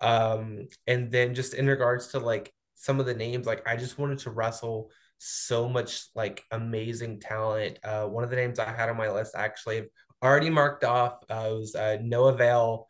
um, 0.00 0.68
and 0.86 1.10
then 1.10 1.34
just 1.34 1.54
in 1.54 1.66
regards 1.66 2.08
to 2.08 2.18
like 2.18 2.52
some 2.74 3.00
of 3.00 3.06
the 3.06 3.14
names, 3.14 3.46
like 3.46 3.66
I 3.66 3.76
just 3.76 3.98
wanted 3.98 4.18
to 4.20 4.30
wrestle 4.30 4.90
so 5.18 5.68
much 5.68 6.06
like 6.14 6.44
amazing 6.50 7.20
talent. 7.20 7.78
Uh, 7.84 8.06
one 8.06 8.24
of 8.24 8.30
the 8.30 8.36
names 8.36 8.58
I 8.58 8.72
had 8.72 8.88
on 8.88 8.96
my 8.96 9.10
list 9.10 9.34
actually 9.36 9.84
already 10.22 10.50
marked 10.50 10.84
off 10.84 11.18
uh, 11.28 11.50
was 11.50 11.74
uh, 11.74 11.98
Noah 12.00 12.36
Vale, 12.36 12.86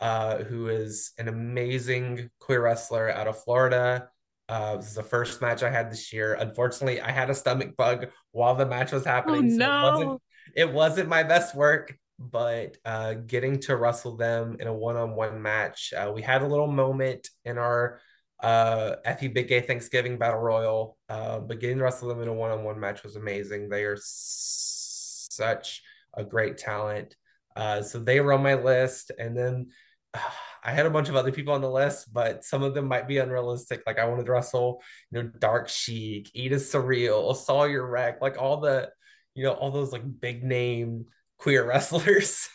uh, 0.00 0.38
who 0.38 0.68
is 0.68 1.12
an 1.18 1.28
amazing 1.28 2.30
queer 2.40 2.62
wrestler 2.62 3.10
out 3.10 3.28
of 3.28 3.42
Florida. 3.42 4.08
Uh, 4.48 4.76
this 4.76 4.88
is 4.88 4.94
the 4.94 5.02
first 5.02 5.40
match 5.40 5.62
I 5.62 5.70
had 5.70 5.90
this 5.90 6.12
year. 6.12 6.34
Unfortunately, 6.34 7.00
I 7.00 7.10
had 7.10 7.30
a 7.30 7.34
stomach 7.34 7.76
bug 7.76 8.06
while 8.32 8.54
the 8.54 8.66
match 8.66 8.92
was 8.92 9.04
happening. 9.04 9.52
Oh, 9.52 9.56
no. 9.56 9.78
It 9.78 9.92
wasn't, 9.92 10.22
it 10.56 10.72
wasn't 10.72 11.08
my 11.08 11.22
best 11.22 11.54
work 11.54 11.96
but 12.30 12.76
uh, 12.84 13.14
getting 13.14 13.58
to 13.60 13.76
wrestle 13.76 14.16
them 14.16 14.56
in 14.60 14.66
a 14.66 14.74
one-on-one 14.74 15.42
match, 15.42 15.92
uh, 15.96 16.12
we 16.14 16.22
had 16.22 16.42
a 16.42 16.46
little 16.46 16.66
moment 16.66 17.28
in 17.44 17.58
our 17.58 18.00
uh, 18.42 18.96
Effy 19.06 19.32
Big 19.32 19.48
Gay 19.48 19.60
Thanksgiving 19.60 20.18
Battle 20.18 20.40
Royal, 20.40 20.98
uh, 21.08 21.38
but 21.40 21.60
getting 21.60 21.78
to 21.78 21.84
wrestle 21.84 22.08
them 22.08 22.22
in 22.22 22.28
a 22.28 22.32
one-on-one 22.34 22.78
match 22.80 23.02
was 23.02 23.16
amazing. 23.16 23.68
They 23.68 23.84
are 23.84 23.94
s- 23.94 25.28
such 25.30 25.82
a 26.14 26.24
great 26.24 26.58
talent. 26.58 27.16
Uh, 27.56 27.82
so 27.82 27.98
they 27.98 28.20
were 28.20 28.32
on 28.32 28.42
my 28.42 28.54
list, 28.54 29.12
and 29.18 29.36
then 29.36 29.68
uh, 30.14 30.18
I 30.64 30.70
had 30.72 30.86
a 30.86 30.90
bunch 30.90 31.08
of 31.08 31.16
other 31.16 31.32
people 31.32 31.54
on 31.54 31.60
the 31.60 31.70
list, 31.70 32.12
but 32.12 32.44
some 32.44 32.62
of 32.62 32.72
them 32.72 32.86
might 32.86 33.08
be 33.08 33.18
unrealistic. 33.18 33.82
Like 33.84 33.98
I 33.98 34.04
wanted 34.04 34.26
to 34.26 34.32
wrestle, 34.32 34.80
you 35.10 35.20
know, 35.22 35.28
Dark 35.40 35.68
Sheik, 35.68 36.30
Edith 36.34 36.62
Surreal, 36.62 37.34
Sawyer 37.34 37.84
Wreck, 37.84 38.22
like 38.22 38.38
all 38.40 38.60
the, 38.60 38.88
you 39.34 39.42
know, 39.42 39.54
all 39.54 39.72
those 39.72 39.90
like 39.92 40.02
big 40.20 40.44
name 40.44 41.06
queer 41.38 41.64
wrestlers. 41.66 42.48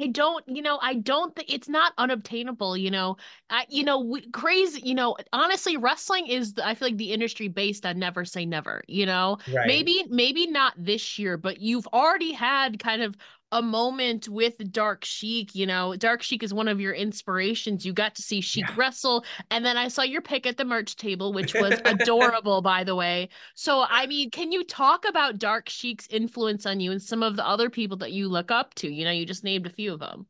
I 0.00 0.08
don't, 0.08 0.44
you 0.48 0.60
know, 0.60 0.78
I 0.82 0.94
don't 0.94 1.34
think 1.36 1.52
it's 1.52 1.68
not 1.68 1.92
unobtainable, 1.98 2.76
you 2.76 2.90
know. 2.90 3.16
I, 3.48 3.64
you 3.68 3.84
know, 3.84 4.00
we, 4.00 4.28
crazy, 4.30 4.80
you 4.84 4.94
know, 4.94 5.16
honestly, 5.32 5.76
wrestling 5.76 6.26
is, 6.26 6.54
I 6.62 6.74
feel 6.74 6.88
like 6.88 6.96
the 6.96 7.12
industry 7.12 7.46
based 7.46 7.86
on 7.86 7.98
never 8.00 8.24
say 8.24 8.44
never, 8.44 8.82
you 8.88 9.06
know. 9.06 9.38
Right. 9.46 9.66
Maybe, 9.68 10.04
maybe 10.08 10.48
not 10.48 10.74
this 10.76 11.16
year, 11.18 11.36
but 11.36 11.60
you've 11.60 11.86
already 11.88 12.32
had 12.32 12.80
kind 12.80 13.02
of 13.02 13.16
a 13.52 13.62
moment 13.62 14.28
with 14.28 14.72
Dark 14.72 15.04
Sheik. 15.04 15.54
You 15.54 15.66
know, 15.66 15.94
Dark 15.96 16.22
Sheik 16.22 16.42
is 16.42 16.52
one 16.52 16.68
of 16.68 16.80
your 16.80 16.92
inspirations. 16.92 17.84
You 17.84 17.92
got 17.92 18.14
to 18.16 18.22
see 18.22 18.40
Sheik 18.40 18.66
yeah. 18.68 18.74
wrestle, 18.76 19.24
and 19.50 19.64
then 19.64 19.76
I 19.76 19.88
saw 19.88 20.02
your 20.02 20.22
pick 20.22 20.46
at 20.46 20.56
the 20.56 20.64
merch 20.64 20.96
table, 20.96 21.32
which 21.32 21.54
was 21.54 21.80
adorable, 21.84 22.62
by 22.62 22.84
the 22.84 22.94
way. 22.94 23.28
So, 23.54 23.84
I 23.88 24.06
mean, 24.06 24.30
can 24.30 24.52
you 24.52 24.64
talk 24.64 25.04
about 25.08 25.38
Dark 25.38 25.68
Sheik's 25.68 26.06
influence 26.08 26.66
on 26.66 26.80
you 26.80 26.92
and 26.92 27.02
some 27.02 27.22
of 27.22 27.36
the 27.36 27.46
other 27.46 27.70
people 27.70 27.96
that 27.98 28.12
you 28.12 28.28
look 28.28 28.50
up 28.50 28.74
to? 28.76 28.88
You 28.90 29.04
know, 29.04 29.10
you 29.10 29.26
just 29.26 29.44
named 29.44 29.66
a 29.66 29.70
few 29.70 29.92
of 29.92 30.00
them. 30.00 30.26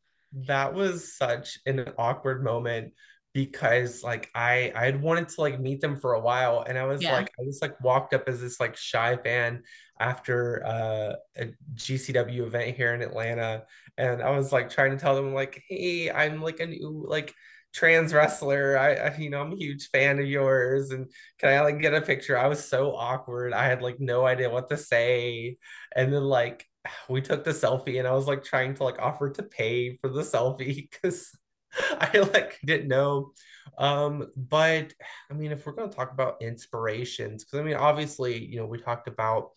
That 0.46 0.74
was 0.74 1.16
such 1.16 1.58
an 1.64 1.86
awkward 1.96 2.42
moment 2.42 2.92
because 3.34 4.04
like 4.04 4.30
I 4.34 4.72
I 4.74 4.86
had 4.86 5.02
wanted 5.02 5.28
to 5.30 5.40
like 5.40 5.60
meet 5.60 5.80
them 5.80 5.96
for 5.96 6.14
a 6.14 6.20
while 6.20 6.64
and 6.66 6.78
I 6.78 6.84
was 6.84 7.02
yeah. 7.02 7.16
like 7.16 7.32
I 7.38 7.44
just 7.44 7.60
like 7.60 7.78
walked 7.82 8.14
up 8.14 8.28
as 8.28 8.40
this 8.40 8.60
like 8.60 8.76
shy 8.76 9.16
fan 9.16 9.64
after 9.98 10.64
uh, 10.64 11.14
a 11.36 11.52
GCW 11.74 12.46
event 12.46 12.76
here 12.76 12.94
in 12.94 13.02
Atlanta 13.02 13.64
and 13.98 14.22
I 14.22 14.30
was 14.30 14.52
like 14.52 14.70
trying 14.70 14.92
to 14.92 14.96
tell 14.96 15.16
them 15.16 15.34
like 15.34 15.62
hey 15.68 16.10
I'm 16.10 16.40
like 16.40 16.60
a 16.60 16.66
new 16.66 17.04
like 17.08 17.34
trans 17.72 18.14
wrestler. 18.14 18.78
I, 18.78 18.94
I 18.94 19.16
you 19.16 19.30
know 19.30 19.40
I'm 19.40 19.52
a 19.52 19.56
huge 19.56 19.88
fan 19.88 20.20
of 20.20 20.26
yours 20.26 20.92
and 20.92 21.10
can 21.38 21.50
I 21.50 21.60
like 21.62 21.80
get 21.80 21.92
a 21.92 22.00
picture? 22.00 22.38
I 22.38 22.46
was 22.46 22.64
so 22.64 22.94
awkward. 22.94 23.52
I 23.52 23.64
had 23.66 23.82
like 23.82 23.98
no 23.98 24.24
idea 24.26 24.48
what 24.48 24.68
to 24.68 24.76
say 24.76 25.56
and 25.96 26.12
then 26.12 26.22
like 26.22 26.66
we 27.08 27.20
took 27.20 27.42
the 27.42 27.50
selfie 27.50 27.98
and 27.98 28.06
I 28.06 28.12
was 28.12 28.28
like 28.28 28.44
trying 28.44 28.74
to 28.76 28.84
like 28.84 29.00
offer 29.00 29.30
to 29.30 29.42
pay 29.42 29.96
for 29.96 30.08
the 30.08 30.22
selfie 30.22 30.88
because 30.92 31.32
I 32.00 32.18
like 32.32 32.58
didn't 32.64 32.88
know. 32.88 33.32
Um, 33.78 34.30
but 34.36 34.92
I 35.30 35.34
mean, 35.34 35.52
if 35.52 35.66
we're 35.66 35.72
going 35.72 35.90
to 35.90 35.96
talk 35.96 36.12
about 36.12 36.42
inspirations, 36.42 37.44
because 37.44 37.60
I 37.60 37.62
mean, 37.62 37.76
obviously, 37.76 38.44
you 38.44 38.56
know, 38.56 38.66
we 38.66 38.78
talked 38.78 39.08
about, 39.08 39.50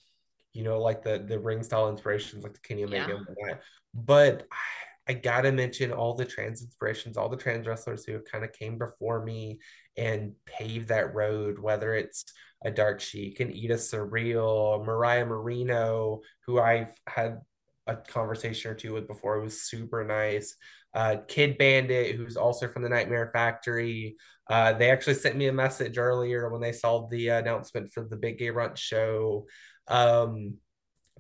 you 0.54 0.64
know, 0.64 0.80
like 0.80 1.04
the 1.04 1.20
the 1.20 1.40
ring 1.40 1.64
style 1.64 1.90
inspirations, 1.90 2.44
like 2.44 2.54
the 2.54 2.60
Kenny 2.60 2.84
Omega, 2.84 3.14
yeah. 3.14 3.16
and 3.16 3.38
that. 3.44 3.62
But 3.94 4.48
I, 4.52 5.12
I 5.12 5.14
gotta 5.14 5.52
mention 5.52 5.92
all 5.92 6.16
the 6.16 6.26
trans 6.26 6.62
inspirations, 6.62 7.18
all 7.18 7.30
the 7.30 7.38
trans 7.38 7.68
wrestlers 7.68 8.06
who 8.06 8.14
have 8.14 8.26
kind 8.26 8.44
of 8.44 8.54
came 8.54 8.78
before 8.78 9.24
me 9.24 9.60
and 9.96 10.34
paved 10.46 10.90
that 10.90 11.14
road, 11.14 11.60
whether 11.60 11.94
it's 11.94 12.26
a 12.66 12.72
Dark 12.72 13.00
Sheik, 13.00 13.40
and 13.40 13.54
Edith 13.54 13.82
Surreal, 13.82 14.84
Mariah 14.84 15.26
Marino, 15.26 16.22
who 16.46 16.60
I've 16.60 16.94
had 17.08 17.40
a 17.86 17.96
conversation 17.96 18.72
or 18.72 18.76
two 18.76 18.94
with 18.94 19.08
before. 19.08 19.38
It 19.38 19.44
was 19.44 19.62
super 19.62 20.04
nice 20.04 20.56
uh, 20.98 21.18
Kid 21.28 21.60
Bandit, 21.60 22.16
who's 22.16 22.38
also 22.38 22.68
from 22.68 22.82
the 22.82 22.90
Nightmare 22.90 23.30
Factory. 23.32 24.18
Uh, 24.50 24.74
they 24.74 24.90
actually 24.90 25.14
sent 25.14 25.36
me 25.36 25.46
a 25.46 25.54
message 25.54 26.00
earlier 26.00 26.50
when 26.50 26.60
they 26.60 26.72
saw 26.72 27.08
the 27.08 27.28
announcement 27.28 27.94
for 27.94 28.04
the 28.04 28.16
Big 28.16 28.40
Gay 28.40 28.48
Brunch 28.48 28.78
show. 28.78 29.46
Um, 29.88 30.56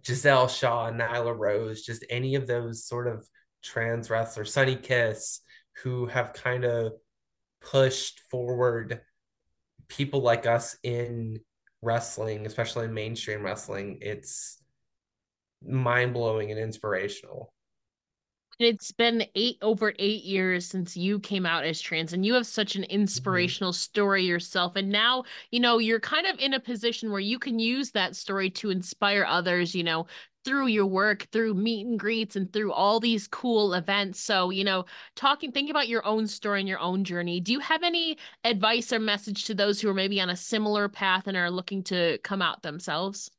Giselle 0.03 0.47
Shaw, 0.47 0.89
Nyla 0.89 1.37
Rose, 1.37 1.83
just 1.83 2.03
any 2.09 2.33
of 2.33 2.47
those 2.47 2.85
sort 2.85 3.07
of 3.07 3.27
trans 3.63 4.09
wrestlers, 4.09 4.51
Sunny 4.51 4.75
Kiss, 4.75 5.41
who 5.83 6.07
have 6.07 6.33
kind 6.33 6.65
of 6.65 6.93
pushed 7.61 8.21
forward 8.31 9.01
people 9.89 10.21
like 10.21 10.47
us 10.47 10.75
in 10.81 11.39
wrestling, 11.83 12.47
especially 12.47 12.85
in 12.85 12.95
mainstream 12.95 13.43
wrestling. 13.43 13.99
It's 14.01 14.57
mind 15.61 16.15
blowing 16.15 16.49
and 16.49 16.59
inspirational 16.59 17.53
it's 18.59 18.91
been 18.91 19.23
eight 19.35 19.57
over 19.61 19.93
eight 19.99 20.23
years 20.23 20.65
since 20.65 20.97
you 20.97 21.19
came 21.19 21.45
out 21.45 21.63
as 21.63 21.79
trans 21.79 22.13
and 22.13 22.25
you 22.25 22.33
have 22.33 22.47
such 22.47 22.75
an 22.75 22.81
mm-hmm. 22.81 23.01
inspirational 23.01 23.71
mm-hmm. 23.71 23.77
story 23.77 24.23
yourself 24.23 24.75
and 24.75 24.89
now 24.89 25.23
you 25.51 25.59
know 25.59 25.77
you're 25.77 25.99
kind 25.99 26.25
of 26.25 26.39
in 26.39 26.53
a 26.53 26.59
position 26.59 27.11
where 27.11 27.19
you 27.19 27.37
can 27.37 27.59
use 27.59 27.91
that 27.91 28.15
story 28.15 28.49
to 28.49 28.69
inspire 28.69 29.25
others 29.27 29.75
you 29.75 29.83
know 29.83 30.05
through 30.43 30.67
your 30.67 30.85
work 30.85 31.27
through 31.31 31.53
meet 31.53 31.85
and 31.85 31.99
greets 31.99 32.35
and 32.35 32.51
through 32.53 32.71
all 32.71 32.99
these 32.99 33.27
cool 33.27 33.73
events 33.73 34.19
so 34.19 34.49
you 34.49 34.63
know 34.63 34.85
talking 35.15 35.51
think 35.51 35.69
about 35.69 35.87
your 35.87 36.05
own 36.05 36.25
story 36.25 36.59
and 36.59 36.69
your 36.69 36.79
own 36.79 37.03
journey 37.03 37.39
do 37.39 37.51
you 37.51 37.59
have 37.59 37.83
any 37.83 38.17
advice 38.43 38.91
or 38.91 38.99
message 38.99 39.45
to 39.45 39.53
those 39.53 39.79
who 39.81 39.89
are 39.89 39.93
maybe 39.93 40.21
on 40.21 40.29
a 40.29 40.35
similar 40.35 40.87
path 40.87 41.27
and 41.27 41.37
are 41.37 41.51
looking 41.51 41.83
to 41.83 42.17
come 42.23 42.41
out 42.41 42.61
themselves 42.63 43.29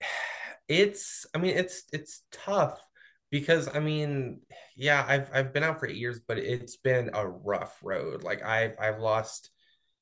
it's 0.68 1.26
i 1.34 1.38
mean 1.38 1.56
it's 1.56 1.84
it's 1.92 2.22
tough 2.30 2.80
because 3.30 3.74
I 3.74 3.80
mean, 3.80 4.40
yeah, 4.76 5.04
I've 5.06 5.30
I've 5.32 5.52
been 5.52 5.62
out 5.62 5.80
for 5.80 5.86
eight 5.88 5.96
years, 5.96 6.20
but 6.26 6.38
it's 6.38 6.76
been 6.76 7.10
a 7.14 7.26
rough 7.26 7.78
road. 7.82 8.24
Like 8.24 8.42
I've 8.44 8.76
I've 8.80 8.98
lost, 9.00 9.50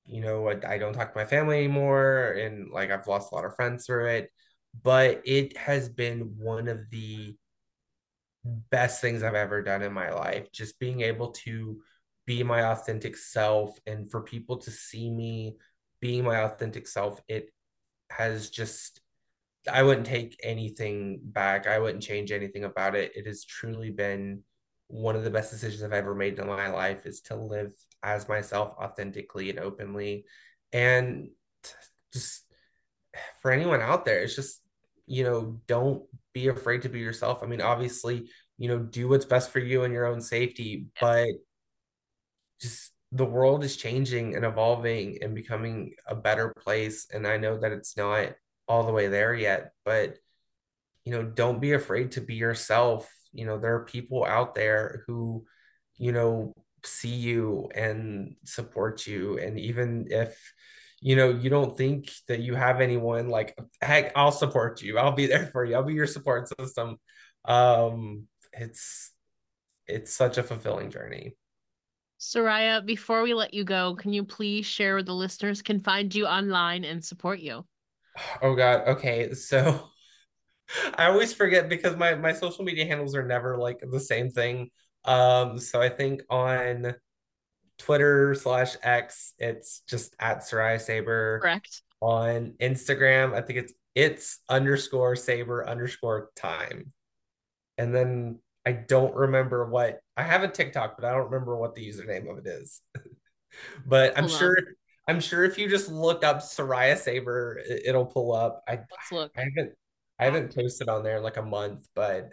you 0.07 0.21
know, 0.21 0.49
I, 0.49 0.75
I 0.75 0.79
don't 0.79 0.95
talk 0.95 1.13
to 1.13 1.19
my 1.19 1.25
family 1.27 1.59
anymore, 1.59 2.33
and 2.33 2.71
like 2.71 2.91
I've 2.91 3.07
lost 3.07 3.33
a 3.33 3.35
lot 3.35 3.45
of 3.45 3.55
friends 3.57 3.87
through 3.87 4.07
it. 4.09 4.31
But 4.83 5.23
it 5.25 5.57
has 5.57 5.89
been 5.89 6.35
one 6.39 6.69
of 6.69 6.91
the 6.91 7.37
best 8.45 9.01
things 9.01 9.23
I've 9.23 9.35
ever 9.35 9.63
done 9.63 9.83
in 9.83 9.93
my 9.93 10.11
life. 10.11 10.51
Just 10.53 10.79
being 10.79 11.03
able 11.03 11.33
to 11.33 11.81
be 12.27 12.43
my 12.43 12.63
authentic 12.65 13.17
self, 13.17 13.79
and 13.87 14.11
for 14.11 14.23
people 14.23 14.59
to 14.59 14.71
see 14.71 15.11
me 15.11 15.57
being 16.01 16.25
my 16.25 16.43
authentic 16.43 16.87
self, 16.87 17.21
it 17.29 17.51
has 18.11 18.51
just 18.51 19.01
I 19.71 19.83
wouldn't 19.83 20.07
take 20.07 20.39
anything 20.43 21.21
back. 21.23 21.67
I 21.67 21.79
wouldn't 21.79 22.03
change 22.03 22.33
anything 22.33 22.65
about 22.65 22.95
it. 22.95 23.13
It 23.15 23.27
has 23.27 23.45
truly 23.45 23.91
been 23.91 24.43
one 24.89 25.17
of 25.17 25.25
the 25.25 25.31
best 25.31 25.51
decisions 25.51 25.83
I've 25.83 25.93
ever 25.93 26.15
made 26.15 26.39
in 26.39 26.47
my 26.47 26.69
life 26.69 27.05
is 27.07 27.21
to 27.23 27.37
live 27.37 27.73
as 28.03 28.29
myself 28.29 28.75
authentically 28.79 29.51
and 29.51 29.59
openly. 29.59 30.25
And 30.73 31.31
just 32.13 32.45
for 33.43 33.51
anyone 33.51 33.83
out 33.83 34.05
there, 34.05 34.23
it's 34.23 34.37
just, 34.37 34.63
you 35.07 35.25
know, 35.25 35.61
don't 35.67 36.05
be 36.33 36.49
afraid 36.49 36.83
to 36.83 36.89
be 36.89 37.01
yourself. 37.01 37.43
I 37.43 37.47
mean, 37.47 37.61
obviously, 37.61 38.31
you 38.57 38.69
know, 38.69 38.79
do 38.79 39.09
what's 39.09 39.25
best 39.25 39.51
for 39.51 39.59
you 39.59 39.85
and 39.85 39.93
your 39.93 40.07
own 40.07 40.21
safety, 40.21 40.87
but 41.01 41.29
just 42.61 42.93
the 43.13 43.25
world 43.25 43.65
is 43.65 43.77
changing 43.77 44.37
and 44.37 44.45
evolving 44.45 45.19
and 45.23 45.35
becoming 45.35 45.95
a 46.07 46.15
better 46.15 46.55
place. 46.59 47.07
And 47.13 47.27
I 47.27 47.37
know 47.37 47.59
that 47.59 47.73
it's 47.73 47.97
not 47.97 48.31
all 48.69 48.85
the 48.85 48.93
way 48.93 49.09
there 49.09 49.35
yet, 49.35 49.73
but 49.85 50.17
you 51.05 51.13
know, 51.13 51.25
don't 51.25 51.61
be 51.61 51.73
afraid 51.73 52.13
to 52.13 52.21
be 52.21 52.35
yourself. 52.35 53.11
You 53.33 53.47
know, 53.47 53.59
there 53.59 53.77
are 53.77 53.85
people 53.85 54.25
out 54.25 54.55
there 54.55 55.05
who, 55.07 55.47
you 55.97 56.13
know, 56.13 56.53
see 56.85 57.15
you 57.15 57.71
and 57.75 58.37
support 58.45 59.07
you. 59.07 59.39
And 59.39 59.59
even 59.59 60.09
if 60.11 60.39
you 61.01 61.15
know 61.17 61.31
you 61.31 61.49
don't 61.49 61.77
think 61.79 62.11
that 62.27 62.41
you 62.41 62.55
have 62.55 62.81
anyone, 62.81 63.29
like 63.29 63.57
heck, 63.81 64.13
I'll 64.17 64.33
support 64.33 64.83
you. 64.83 64.99
I'll 64.99 65.13
be 65.13 65.27
there 65.27 65.47
for 65.47 65.65
you. 65.65 65.77
I'll 65.77 65.83
be 65.83 65.95
your 65.95 66.07
support 66.07 66.49
system. 66.61 66.99
Um, 67.45 68.27
it's 68.53 69.13
it's 69.87 70.13
such 70.13 70.39
a 70.39 70.43
fulfilling 70.43 70.91
journey. 70.91 71.37
Saraya, 72.21 72.85
before 72.85 73.23
we 73.23 73.33
let 73.33 73.55
you 73.55 73.65
go, 73.65 73.95
can 73.95 74.13
you 74.13 74.25
please 74.25 74.67
share 74.67 74.95
where 74.95 75.03
the 75.05 75.15
listeners 75.15 75.63
can 75.63 75.79
find 75.81 76.13
you 76.13 76.27
online 76.27 76.85
and 76.85 77.03
support 77.03 77.39
you? 77.39 77.65
Oh 78.43 78.55
God. 78.55 78.89
Okay. 78.89 79.35
So 79.35 79.89
I 80.95 81.07
always 81.07 81.33
forget 81.33 81.69
because 81.69 81.97
my 81.97 82.15
my 82.15 82.33
social 82.33 82.65
media 82.65 82.87
handles 82.87 83.15
are 83.15 83.27
never 83.27 83.57
like 83.57 83.81
the 83.81 84.01
same 84.01 84.31
thing. 84.31 84.71
Um, 85.05 85.59
so 85.59 85.81
I 85.81 85.89
think 85.89 86.23
on 86.29 86.95
Twitter 87.79 88.35
slash 88.35 88.77
X, 88.83 89.33
it's 89.39 89.81
just 89.89 90.15
at 90.19 90.41
Saraya 90.41 90.81
Saber. 90.81 91.39
Correct. 91.41 91.83
On 92.01 92.55
Instagram, 92.61 93.35
I 93.35 93.41
think 93.41 93.59
it's 93.59 93.73
it's 93.95 94.39
underscore 94.49 95.17
saber 95.17 95.69
underscore 95.69 96.31
time. 96.37 96.93
And 97.79 97.95
then 97.95 98.39
I 98.65 98.73
don't 98.73 99.15
remember 99.15 99.69
what 99.69 100.01
I 100.17 100.23
have 100.23 100.43
a 100.43 100.49
TikTok, 100.49 100.97
but 100.97 101.05
I 101.05 101.13
don't 101.13 101.31
remember 101.31 101.57
what 101.57 101.75
the 101.75 101.89
username 101.89 102.31
of 102.31 102.39
it 102.39 102.47
is. 102.47 102.81
but 103.87 104.17
I'm 104.17 104.29
Hold 104.29 104.39
sure 104.39 104.57
on. 104.57 104.75
I'm 105.09 105.21
sure 105.21 105.43
if 105.45 105.57
you 105.57 105.69
just 105.69 105.91
look 105.91 106.23
up 106.23 106.41
Saraya 106.41 106.97
Saber, 106.97 107.61
it'll 107.85 108.05
pull 108.05 108.33
up. 108.33 108.63
I 108.69 108.73
Let's 108.73 109.11
look. 109.11 109.33
I 109.37 109.45
haven't 109.45 109.73
I 110.19 110.25
haven't 110.27 110.55
posted 110.55 110.89
on 110.89 111.03
there 111.03 111.17
in 111.17 111.23
like 111.23 111.39
a 111.39 111.43
month, 111.43 111.89
but 111.95 112.31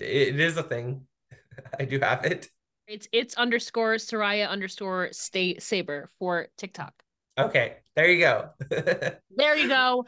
it 0.00 0.40
is 0.40 0.56
a 0.56 0.62
thing. 0.62 1.02
I 1.78 1.84
do 1.84 2.00
have 2.00 2.24
it. 2.24 2.48
It's 2.88 3.06
it's 3.12 3.34
underscore 3.34 3.96
Saraya 3.96 4.48
underscore 4.48 5.08
state 5.12 5.62
saber 5.62 6.10
for 6.18 6.48
TikTok. 6.56 6.94
Okay, 7.38 7.76
there 7.94 8.10
you 8.10 8.20
go. 8.20 8.50
there 8.70 9.56
you 9.56 9.68
go. 9.68 10.06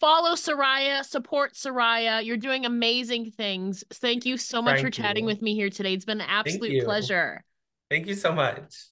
Follow 0.00 0.34
Saraya, 0.34 1.04
support 1.04 1.52
Saraya. 1.52 2.24
You're 2.24 2.38
doing 2.38 2.64
amazing 2.64 3.32
things. 3.32 3.84
Thank 3.92 4.24
you 4.24 4.38
so 4.38 4.62
much 4.62 4.76
Thank 4.76 4.86
for 4.86 4.90
chatting 4.90 5.26
with 5.26 5.42
me 5.42 5.54
here 5.54 5.68
today. 5.68 5.92
It's 5.92 6.06
been 6.06 6.22
an 6.22 6.26
absolute 6.26 6.70
Thank 6.70 6.84
pleasure. 6.84 7.44
Thank 7.90 8.06
you 8.06 8.14
so 8.14 8.32
much. 8.32 8.88